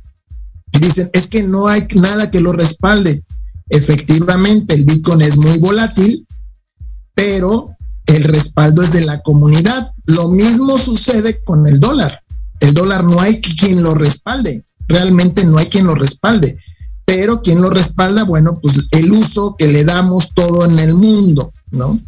[0.73, 3.23] y dicen, es que no hay nada que lo respalde.
[3.69, 6.27] Efectivamente, el Bitcoin es muy volátil,
[7.15, 7.77] pero
[8.07, 9.91] el respaldo es de la comunidad.
[10.07, 12.19] Lo mismo sucede con el dólar.
[12.61, 16.57] El dólar no hay quien lo respalde, realmente no hay quien lo respalde,
[17.05, 21.51] pero quien lo respalda, bueno, pues el uso que le damos todo en el mundo,
[21.73, 22.01] ¿no?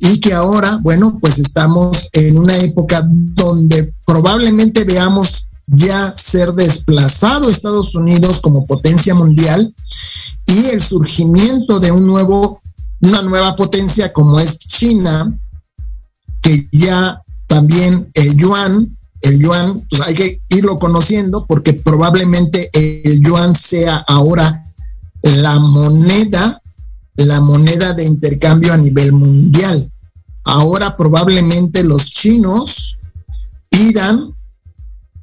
[0.00, 7.48] Y que ahora, bueno, pues estamos en una época donde probablemente veamos ya ser desplazado
[7.48, 9.72] Estados Unidos como potencia mundial
[10.46, 12.60] y el surgimiento de un nuevo
[13.00, 15.38] una nueva potencia como es China,
[16.42, 23.20] que ya también el yuan, el yuan, pues hay que irlo conociendo porque probablemente el
[23.20, 24.62] yuan sea ahora
[25.22, 26.60] la moneda,
[27.16, 29.90] la moneda de intercambio a nivel mundial.
[30.44, 32.96] Ahora probablemente los chinos
[33.68, 34.34] pidan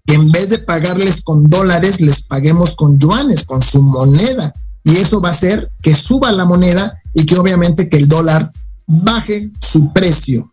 [0.06, 4.54] que en vez de pagarles con dólares, les paguemos con yuanes, con su moneda.
[4.84, 8.52] Y eso va a hacer que suba la moneda y que obviamente que el dólar
[8.88, 10.50] baje su precio.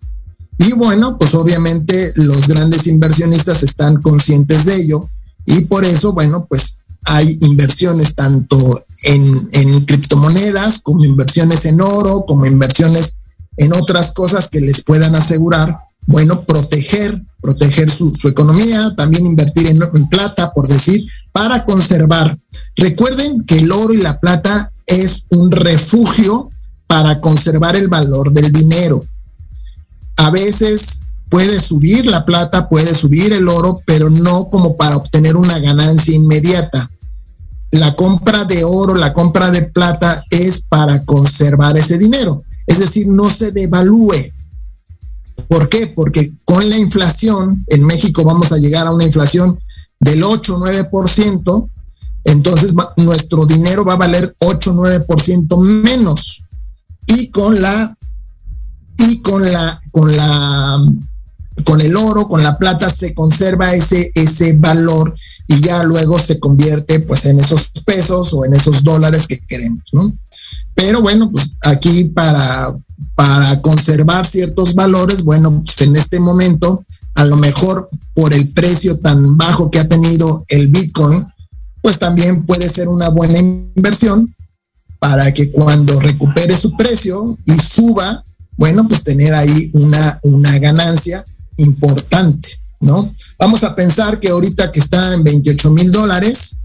[0.58, 5.08] Y bueno, pues obviamente los grandes inversionistas están conscientes de ello
[5.46, 6.74] y por eso, bueno, pues
[7.04, 13.14] hay inversiones tanto en, criptomonedas como inversiones en oro, como inversiones
[13.56, 15.76] en otras cosas que les puedan asegurar,
[16.06, 22.36] bueno, proteger, proteger su, economía, también invertir en plata, por decir, para conservar.
[22.76, 26.48] Recuerden que el oro y la plata es un refugio
[26.86, 29.04] para conservar el valor del dinero.
[30.16, 35.36] A veces puede subir la plata, puede subir el oro, pero no como para obtener
[35.36, 36.88] una ganancia inmediata.
[37.74, 42.40] La compra de oro, la compra de plata es para conservar ese dinero.
[42.68, 44.14] Es decir, no se devalúe.
[45.48, 45.88] ¿Por qué?
[45.88, 49.58] Porque con la inflación, en México vamos a llegar a una inflación
[49.98, 51.70] del 8 9%,
[52.22, 56.44] entonces nuestro dinero va a valer 8 9% menos
[57.08, 57.96] y con la
[58.98, 60.78] y con la con la
[61.64, 65.12] con el oro, con la plata se conserva ese ese valor
[65.46, 69.82] y ya luego se convierte pues en esos pesos o en esos dólares que queremos,
[69.92, 70.12] ¿no?
[70.74, 72.74] Pero bueno, pues aquí para
[73.14, 76.84] para conservar ciertos valores, bueno, pues en este momento
[77.14, 81.24] a lo mejor por el precio tan bajo que ha tenido el Bitcoin,
[81.80, 84.34] pues también puede ser una buena inversión
[84.98, 88.24] para que cuando recupere su precio y suba,
[88.56, 91.24] bueno, pues tener ahí una, una ganancia
[91.56, 92.48] importante,
[92.84, 93.12] ¿no?
[93.38, 96.56] Vamos a pensar que ahorita que está en 28 mil dólares,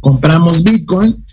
[0.00, 1.24] compramos Bitcoin,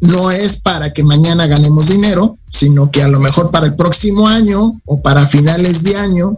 [0.00, 4.28] no es para que mañana ganemos dinero, sino que a lo mejor para el próximo
[4.28, 6.32] año o para finales de año,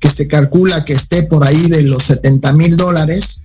[0.00, 3.40] que se calcula que esté por ahí de los 70 mil dólares,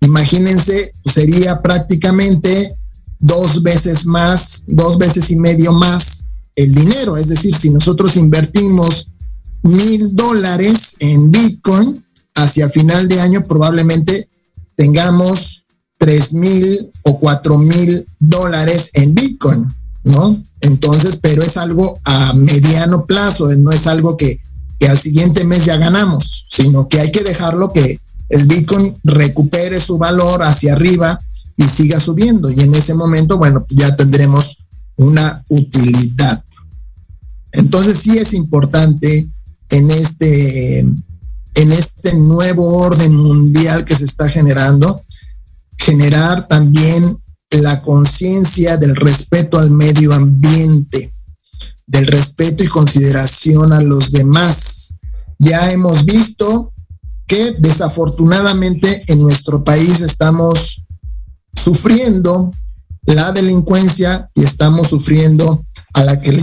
[0.00, 2.76] imagínense, sería prácticamente
[3.18, 6.24] dos veces más, dos veces y medio más
[6.56, 7.16] el dinero.
[7.16, 9.06] Es decir, si nosotros invertimos
[9.62, 14.28] mil dólares en Bitcoin, hacia final de año probablemente
[14.76, 15.64] tengamos
[15.98, 19.66] tres mil o cuatro mil dólares en Bitcoin.
[20.04, 20.36] ¿no?
[20.60, 24.40] Entonces, pero es algo a mediano plazo, no es algo que,
[24.78, 27.98] que al siguiente mes ya ganamos, sino que hay que dejarlo que
[28.30, 31.18] el Bitcoin recupere su valor hacia arriba
[31.56, 32.50] y siga subiendo.
[32.50, 34.56] Y en ese momento, bueno, ya tendremos
[34.96, 36.42] una utilidad.
[37.52, 39.28] Entonces sí es importante
[39.68, 40.86] en este,
[41.54, 45.02] en este nuevo orden mundial que se está generando,
[45.78, 51.12] generar también la conciencia del respeto al medio ambiente,
[51.86, 54.94] del respeto y consideración a los demás.
[55.38, 56.72] Ya hemos visto
[57.26, 60.82] que desafortunadamente en nuestro país estamos
[61.54, 62.50] sufriendo
[63.06, 66.42] la delincuencia y estamos sufriendo a la que le,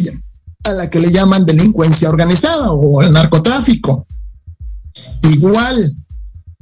[0.65, 4.05] a la que le llaman delincuencia organizada o el narcotráfico.
[5.31, 5.95] Igual,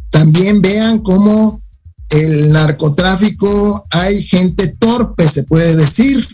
[0.09, 1.59] también vean cómo
[2.09, 6.27] el narcotráfico hay gente torpe, se puede decir.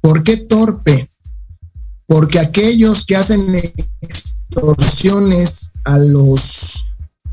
[0.00, 1.08] ¿Por qué torpe?
[2.06, 3.40] Porque aquellos que hacen
[4.02, 6.84] extorsiones a los,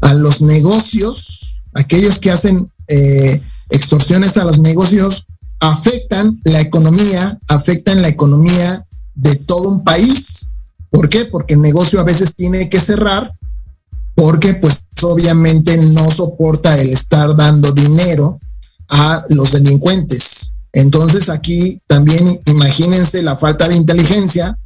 [0.02, 5.26] a los negocios, aquellos que hacen eh, extorsiones a los negocios,
[5.60, 10.50] afectan la economía, afectan la economía de todo un país.
[10.90, 11.26] ¿Por qué?
[11.26, 13.30] Porque el negocio a veces tiene que cerrar
[14.16, 18.40] porque pues obviamente no soporta el estar dando dinero
[18.90, 20.54] a los delincuentes.
[20.74, 24.58] Entonces aquí también imagínense la falta de inteligencia,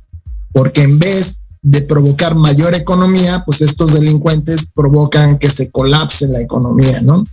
[0.52, 6.39] porque en vez de provocar mayor economía, pues estos delincuentes provocan que se colapse la
[6.39, 7.24] economía, ¿no?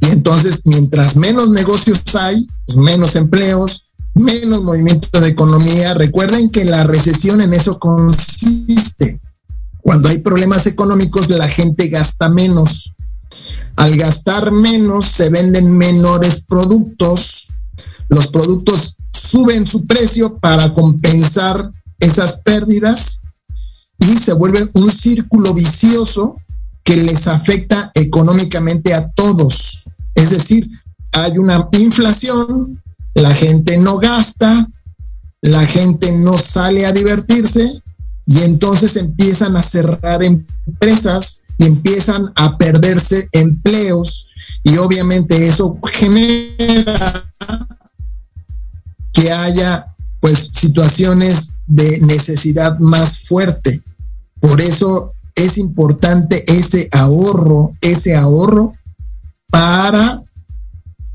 [0.00, 3.82] Y entonces, mientras menos negocios hay, pues menos empleos,
[4.14, 5.94] menos movimiento de economía.
[5.94, 9.20] Recuerden que la recesión en eso consiste.
[9.88, 12.92] Cuando hay problemas económicos, la gente gasta menos.
[13.76, 17.46] Al gastar menos, se venden menores productos.
[18.10, 21.70] Los productos suben su precio para compensar
[22.00, 23.22] esas pérdidas
[23.98, 26.34] y se vuelve un círculo vicioso
[26.84, 29.84] que les afecta económicamente a todos.
[30.14, 30.68] Es decir,
[31.12, 32.82] hay una inflación,
[33.14, 34.68] la gente no gasta,
[35.40, 37.82] la gente no sale a divertirse
[38.28, 44.28] y entonces empiezan a cerrar empresas y empiezan a perderse empleos
[44.64, 47.24] y obviamente eso genera
[49.14, 49.86] que haya
[50.20, 53.82] pues situaciones de necesidad más fuerte.
[54.40, 58.74] Por eso es importante ese ahorro, ese ahorro
[59.50, 60.20] para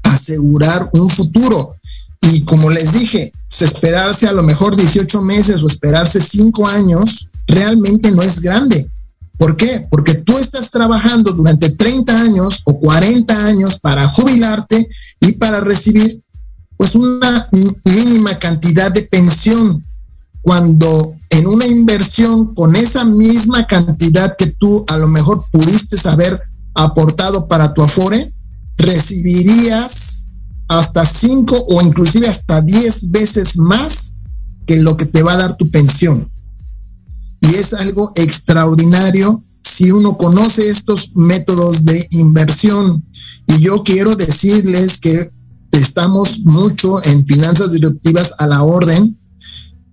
[0.02, 1.76] asegurar un futuro.
[2.22, 3.32] Y como les dije,
[3.62, 8.90] esperarse a lo mejor 18 meses o esperarse 5 años realmente no es grande.
[9.38, 9.88] ¿Por qué?
[9.90, 14.88] Porque tú estás trabajando durante 30 años o 40 años para jubilarte
[15.20, 16.22] y para recibir
[16.78, 17.50] pues una
[17.84, 19.84] mínima cantidad de pensión.
[20.42, 26.42] Cuando en una inversión con esa misma cantidad que tú a lo mejor pudiste haber
[26.76, 28.34] aportado para tu afore,
[28.78, 30.23] recibirías
[30.68, 34.16] hasta cinco o inclusive hasta diez veces más
[34.66, 36.32] que lo que te va a dar tu pensión.
[37.42, 43.04] Y es algo extraordinario si uno conoce estos métodos de inversión.
[43.48, 45.32] Y yo quiero decirles que
[45.72, 49.18] estamos mucho en finanzas directivas a la orden,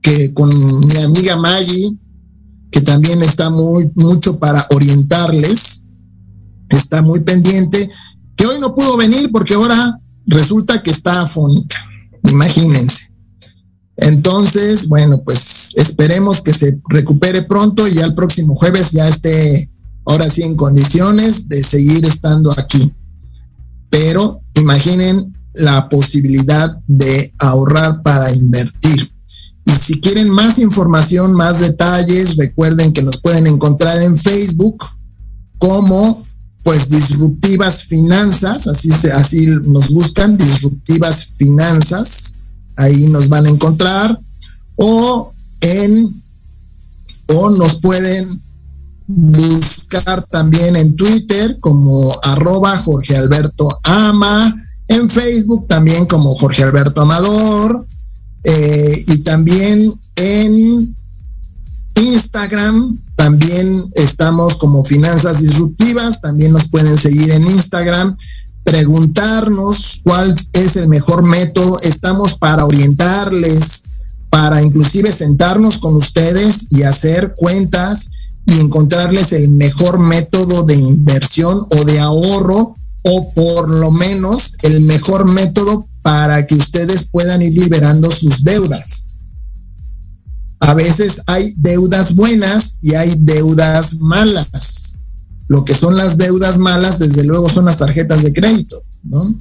[0.03, 0.49] que con
[0.87, 1.93] mi amiga Maggie,
[2.71, 5.83] que también está muy mucho para orientarles,
[6.69, 7.91] está muy pendiente,
[8.37, 10.00] que hoy no pudo venir porque ahora
[10.31, 11.77] resulta que está afónica,
[12.25, 13.11] imagínense.
[13.97, 19.71] Entonces, bueno, pues esperemos que se recupere pronto y ya el próximo jueves ya esté
[20.07, 22.93] ahora sí en condiciones de seguir estando aquí.
[23.91, 29.13] Pero imaginen la posibilidad de ahorrar para invertir.
[29.67, 34.83] Y si quieren más información, más detalles, recuerden que nos pueden encontrar en Facebook
[35.59, 36.23] como
[36.71, 42.35] pues disruptivas finanzas, así, se, así nos buscan, disruptivas finanzas,
[42.77, 44.17] ahí nos van a encontrar,
[44.77, 46.23] o en,
[47.27, 48.41] o nos pueden
[49.09, 54.55] buscar también en Twitter como arroba Jorge Alberto Ama,
[54.87, 57.85] en Facebook también como Jorge Alberto Amador,
[58.45, 60.97] eh, y también en
[61.97, 68.17] Instagram también estamos como Finanzas Disruptivas, también nos pueden seguir en Instagram,
[68.65, 73.83] preguntarnos cuál es el mejor método, estamos para orientarles,
[74.31, 78.09] para inclusive sentarnos con ustedes y hacer cuentas
[78.47, 84.81] y encontrarles el mejor método de inversión o de ahorro o por lo menos el
[84.81, 89.05] mejor método para que ustedes puedan ir liberando sus deudas.
[90.61, 94.95] A veces hay deudas buenas y hay deudas malas.
[95.49, 99.37] Lo que son las deudas malas, desde luego, son las tarjetas de crédito, ¿no?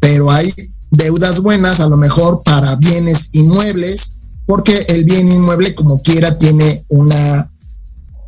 [0.00, 0.52] Pero hay
[0.90, 4.12] deudas buenas, a lo mejor para bienes inmuebles,
[4.46, 7.50] porque el bien inmueble, como quiera, tiene una,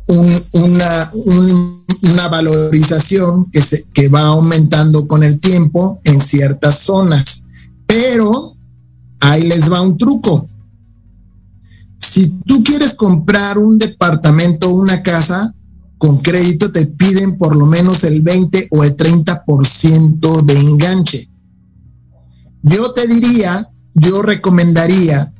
[0.07, 1.11] una,
[2.29, 7.43] valorización que, se, que va aumentando con el tiempo en ciertas zonas.
[7.87, 8.55] Pero
[9.21, 10.47] ahí les va un truco.
[11.99, 15.53] Si tú quieres comprar un departamento o una casa
[15.97, 21.29] con crédito, te piden por lo menos el 20 o el 30% de enganche.
[22.61, 25.33] Yo te diría, yo recomendaría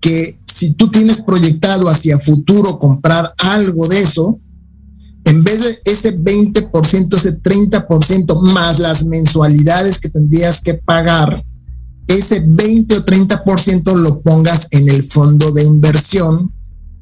[0.00, 4.38] que si tú tienes proyectado hacia futuro comprar algo de eso,
[5.24, 11.42] en vez de ese 20%, ese 30% más las mensualidades que tendrías que pagar,
[12.12, 16.52] ese 20 o 30% lo pongas en el fondo de inversión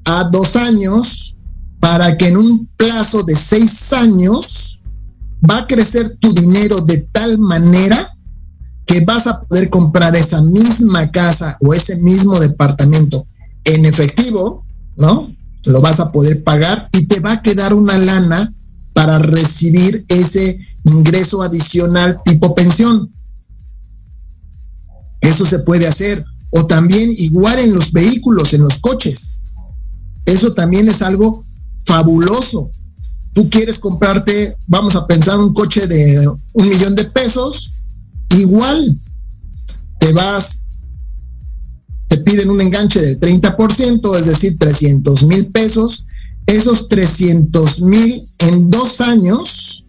[0.07, 1.37] a dos años
[1.81, 4.81] para que en un plazo de seis años
[5.49, 8.17] va a crecer tu dinero de tal manera
[8.87, 13.27] que vas a poder comprar esa misma casa o ese mismo departamento
[13.65, 14.65] en efectivo,
[14.99, 15.33] ¿no?
[15.65, 18.53] Lo vas a poder pagar y te va a quedar una lana
[18.93, 23.13] para recibir ese ingreso adicional tipo pensión.
[25.21, 26.25] Eso se puede hacer.
[26.51, 29.41] O también igual en los vehículos, en los coches.
[30.27, 31.45] Eso también es algo
[31.85, 32.71] fabuloso.
[33.33, 37.71] Tú quieres comprarte, vamos a pensar, un coche de un millón de pesos,
[38.37, 38.99] igual
[40.01, 40.63] te vas,
[42.09, 46.05] te piden un enganche del 30%, es decir, 300 mil pesos.
[46.47, 49.85] Esos 300 mil en dos años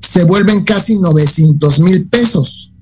[0.00, 2.72] se vuelven casi 900 mil pesos.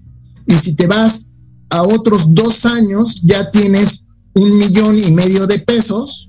[0.46, 1.26] Y si te vas
[1.70, 4.02] a otros dos años ya tienes
[4.34, 6.28] un millón y medio de pesos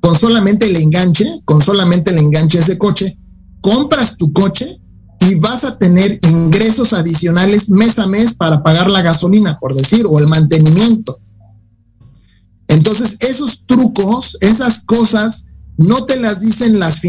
[0.00, 3.18] con solamente el enganche, con solamente el enganche de ese coche,
[3.60, 4.80] compras tu coche
[5.28, 10.04] y vas a tener ingresos adicionales mes a mes para pagar la gasolina, por decir,
[10.08, 11.18] o el mantenimiento.
[12.68, 15.44] Entonces, esos trucos, esas cosas,
[15.76, 17.00] no te las dicen las,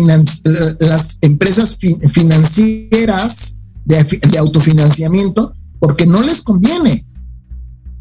[0.79, 1.77] las empresas
[2.11, 7.05] financieras de autofinanciamiento porque no les conviene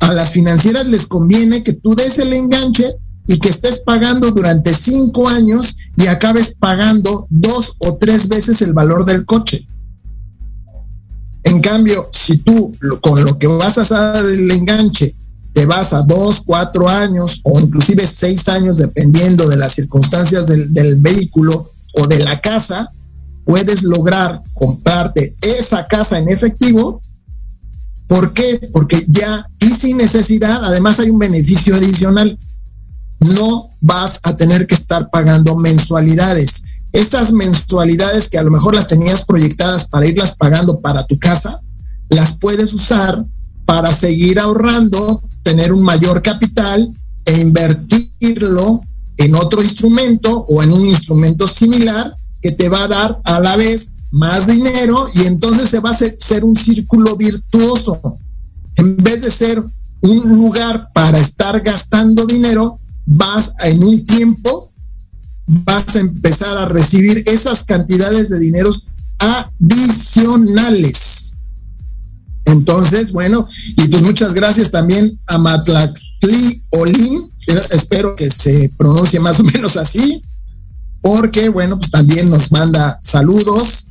[0.01, 2.95] a las financieras les conviene que tú des el enganche
[3.27, 8.73] y que estés pagando durante cinco años y acabes pagando dos o tres veces el
[8.73, 9.67] valor del coche.
[11.45, 15.15] En cambio, si tú con lo que vas a dar el enganche
[15.53, 20.73] te vas a dos, cuatro años o inclusive seis años, dependiendo de las circunstancias del,
[20.73, 21.53] del vehículo
[21.95, 22.91] o de la casa,
[23.45, 27.01] puedes lograr comprarte esa casa en efectivo
[28.09, 28.59] ¿Por qué?
[28.73, 32.39] Porque ya y sin necesidad, además hay un beneficio adicional.
[33.21, 36.65] No vas a tener que estar pagando mensualidades.
[36.93, 41.61] Estas mensualidades que a lo mejor las tenías proyectadas para irlas pagando para tu casa,
[42.09, 43.25] las puedes usar
[43.67, 46.89] para seguir ahorrando, tener un mayor capital
[47.27, 48.81] e invertirlo
[49.19, 53.57] en otro instrumento o en un instrumento similar que te va a dar a la
[53.57, 58.01] vez más dinero y entonces se va a ser un círculo virtuoso.
[58.77, 59.61] En vez de ser
[60.01, 64.73] un lugar para estar gastando dinero, vas en un tiempo,
[65.47, 68.85] vas a empezar a recibir esas cantidades de dineros
[69.19, 71.33] adicionales.
[72.45, 77.29] Entonces, bueno, y pues muchas gracias también a Matlactli Olin,
[77.71, 80.23] espero que se pronuncie más o menos así,
[81.03, 83.88] porque bueno, pues también nos manda saludos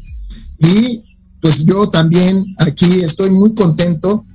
[0.59, 1.03] y
[1.41, 4.25] pues yo también aquí estoy muy contento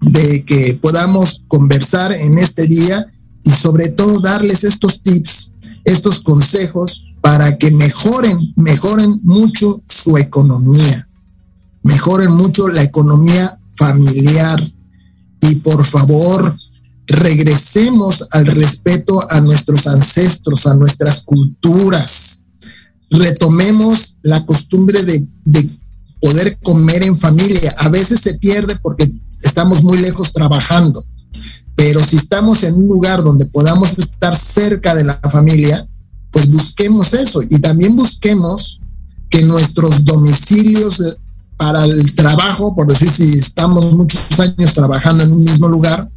[0.00, 3.04] de que podamos conversar en este día
[3.44, 5.50] y sobre todo darles estos tips,
[5.84, 11.08] estos consejos para que mejoren, mejoren mucho su economía,
[11.82, 14.60] mejoren mucho la economía familiar.
[15.40, 16.56] Y por favor
[17.06, 22.44] regresemos al respeto a nuestros ancestros, a nuestras culturas,
[23.10, 25.26] retomemos la costumbre de,
[26.20, 27.74] poder comer en familia.
[27.78, 29.08] A veces se pierde porque
[29.42, 31.04] estamos muy lejos trabajando,
[31.76, 35.86] pero si estamos en un lugar donde podamos estar cerca de la familia,
[36.32, 38.80] pues busquemos eso y también busquemos
[39.30, 41.00] que nuestros domicilios
[41.56, 46.10] para el trabajo, por decir si estamos muchos años trabajando en un mismo lugar,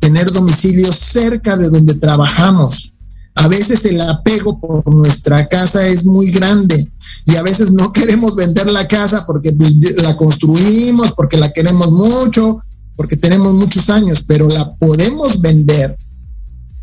[0.00, 2.92] tener domicilios cerca de donde trabajamos,
[3.36, 6.90] a veces el apego por nuestra casa es muy grande
[7.26, 11.92] y a veces no queremos vender la casa porque pues, la construimos, porque la queremos
[11.92, 12.60] mucho,
[12.96, 15.96] porque tenemos muchos años, pero la podemos vender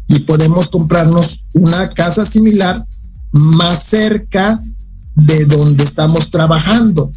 [0.09, 2.85] y podemos comprarnos una casa similar
[3.31, 4.61] más cerca
[5.15, 7.11] de donde estamos trabajando.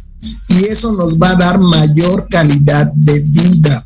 [0.47, 3.85] Y eso nos va a dar mayor calidad de vida.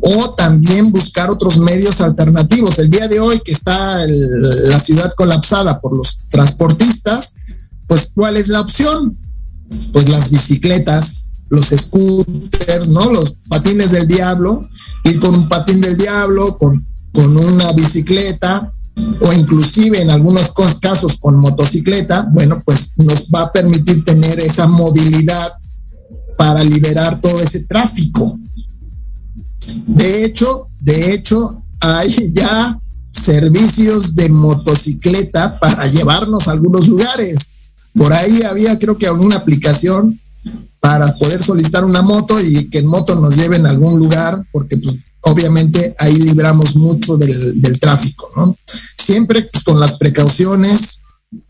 [0.00, 2.78] O también buscar otros medios alternativos.
[2.78, 7.34] El día de hoy que está la ciudad colapsada por los transportistas,
[7.86, 9.18] pues ¿cuál es la opción?
[9.92, 13.12] Pues las bicicletas, los scooters, ¿no?
[13.12, 14.62] Los patines del diablo,
[15.04, 18.72] ir con un patín del diablo, con, con una bicicleta,
[19.20, 24.66] o inclusive en algunos casos con motocicleta, bueno, pues nos va a permitir tener esa
[24.66, 25.52] movilidad
[26.36, 28.38] para liberar todo ese tráfico.
[29.86, 32.78] De hecho, de hecho, hay ya
[33.10, 37.54] servicios de motocicleta para llevarnos a algunos lugares.
[37.94, 40.20] Por ahí había, creo que alguna aplicación
[40.80, 44.76] para poder solicitar una moto y que en moto nos lleven a algún lugar, porque
[44.78, 48.56] pues obviamente ahí libramos mucho del, tráfico, ¿no?
[48.96, 51.02] Siempre pues, con las precauciones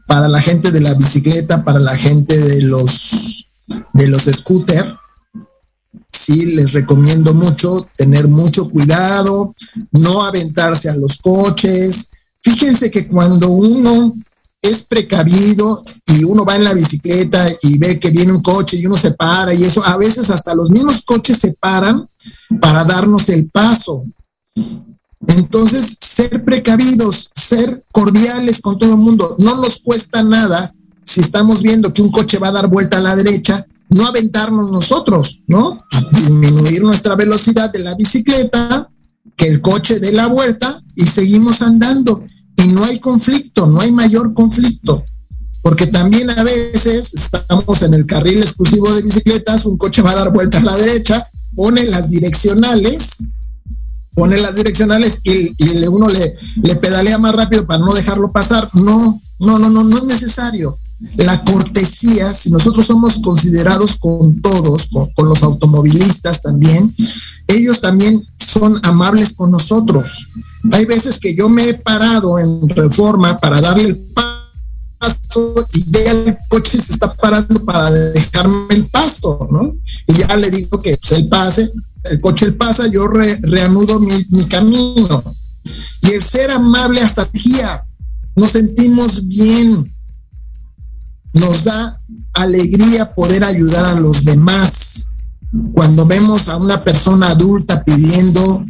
[0.07, 3.47] para la gente de la bicicleta, para la gente de los
[3.95, 4.95] de los scooters,
[6.13, 9.55] sí les recomiendo mucho tener mucho cuidado,
[9.93, 12.09] no aventarse a los coches.
[12.43, 14.15] Fíjense que cuando uno
[14.63, 18.87] es precavido y uno va en la bicicleta y ve que viene un coche y
[18.87, 22.07] uno se para y eso, a veces hasta los mismos coches se paran
[22.61, 24.05] para darnos el paso.
[25.27, 31.63] Entonces, ser precavidos, ser cordiales con todo el mundo, no nos cuesta nada si estamos
[31.63, 35.79] viendo que un coche va a dar vuelta a la derecha, no aventarnos nosotros, ¿no?
[36.13, 38.89] Disminuir nuestra velocidad de la bicicleta,
[39.37, 42.25] que el coche dé la vuelta y seguimos andando.
[42.57, 45.05] Y no hay conflicto, no hay mayor conflicto.
[45.63, 50.17] Porque también a veces estamos en el carril exclusivo de bicicletas, un coche va a
[50.17, 53.25] dar vuelta a la derecha, pone las direccionales,
[54.15, 58.71] pone las direccionales y, y uno le, le pedalea más rápido para no dejarlo pasar.
[58.75, 60.79] No, no, no, no, no es necesario
[61.17, 66.95] la cortesía, si nosotros somos considerados con todos, con, los automovilistas también,
[67.47, 70.27] ellos también son amables con nosotros.
[70.73, 76.11] Hay veces que yo me he parado en reforma para darle el paso y ya
[76.11, 79.75] el coche se está parando para dejarme el paso, ¿no?
[80.07, 81.71] Y ya le digo que pues, pase,
[82.05, 85.35] el coche pasa, yo re, reanudo mi, mi camino.
[86.03, 87.85] Y el ser amable hasta guía,
[88.37, 89.90] nos sentimos bien,
[91.33, 92.01] nos da
[92.35, 95.09] alegría poder ayudar a los demás.
[95.73, 98.65] Cuando vemos a una persona adulta pidiendo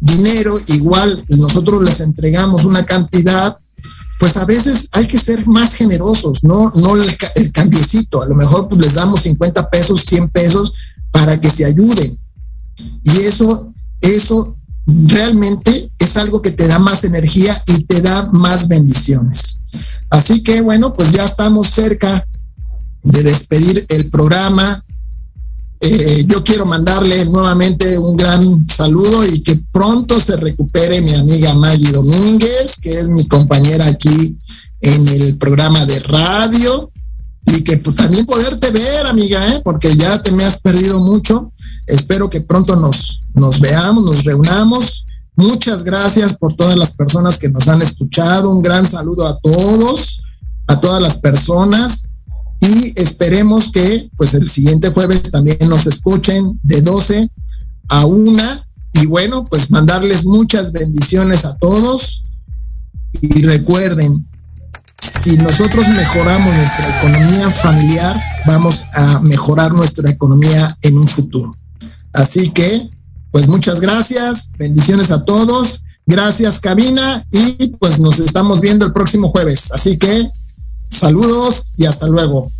[0.00, 3.56] dinero, igual nosotros les entregamos una cantidad,
[4.18, 8.34] pues a veces hay que ser más generosos, no, no el, el cambiecito, a lo
[8.34, 10.72] mejor pues les damos 50 pesos, 100 pesos
[11.10, 12.18] para que se ayuden.
[13.04, 18.68] Y eso, eso realmente es algo que te da más energía y te da más
[18.68, 19.59] bendiciones.
[20.10, 22.26] Así que bueno, pues ya estamos cerca
[23.02, 24.84] de despedir el programa.
[25.80, 31.54] Eh, yo quiero mandarle nuevamente un gran saludo y que pronto se recupere mi amiga
[31.54, 34.36] Maggie Domínguez, que es mi compañera aquí
[34.82, 36.90] en el programa de radio
[37.46, 39.62] y que pues, también poderte ver, amiga, ¿eh?
[39.64, 41.52] porque ya te me has perdido mucho.
[41.86, 45.06] Espero que pronto nos, nos veamos, nos reunamos
[45.40, 48.50] Muchas gracias por todas las personas que nos han escuchado.
[48.50, 50.22] Un gran saludo a todos,
[50.66, 52.08] a todas las personas
[52.60, 57.26] y esperemos que pues el siguiente jueves también nos escuchen de 12
[57.88, 58.42] a 1
[58.92, 62.22] y bueno, pues mandarles muchas bendiciones a todos
[63.22, 64.28] y recuerden,
[64.98, 68.14] si nosotros mejoramos nuestra economía familiar,
[68.46, 71.56] vamos a mejorar nuestra economía en un futuro.
[72.12, 72.90] Así que
[73.30, 79.28] pues muchas gracias, bendiciones a todos, gracias cabina y pues nos estamos viendo el próximo
[79.28, 79.70] jueves.
[79.72, 80.30] Así que
[80.88, 82.50] saludos y hasta luego.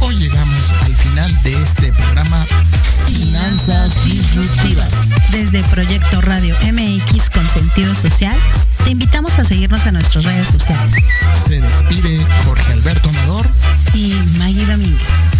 [0.00, 2.46] Hoy llegamos al final de este programa
[3.06, 5.03] Finanzas Disruptivas.
[5.34, 8.38] Desde Proyecto Radio MX con sentido social,
[8.84, 10.94] te invitamos a seguirnos a nuestras redes sociales.
[11.48, 13.44] Se despide Jorge Alberto Amador
[13.94, 15.33] y Maggie Domínguez.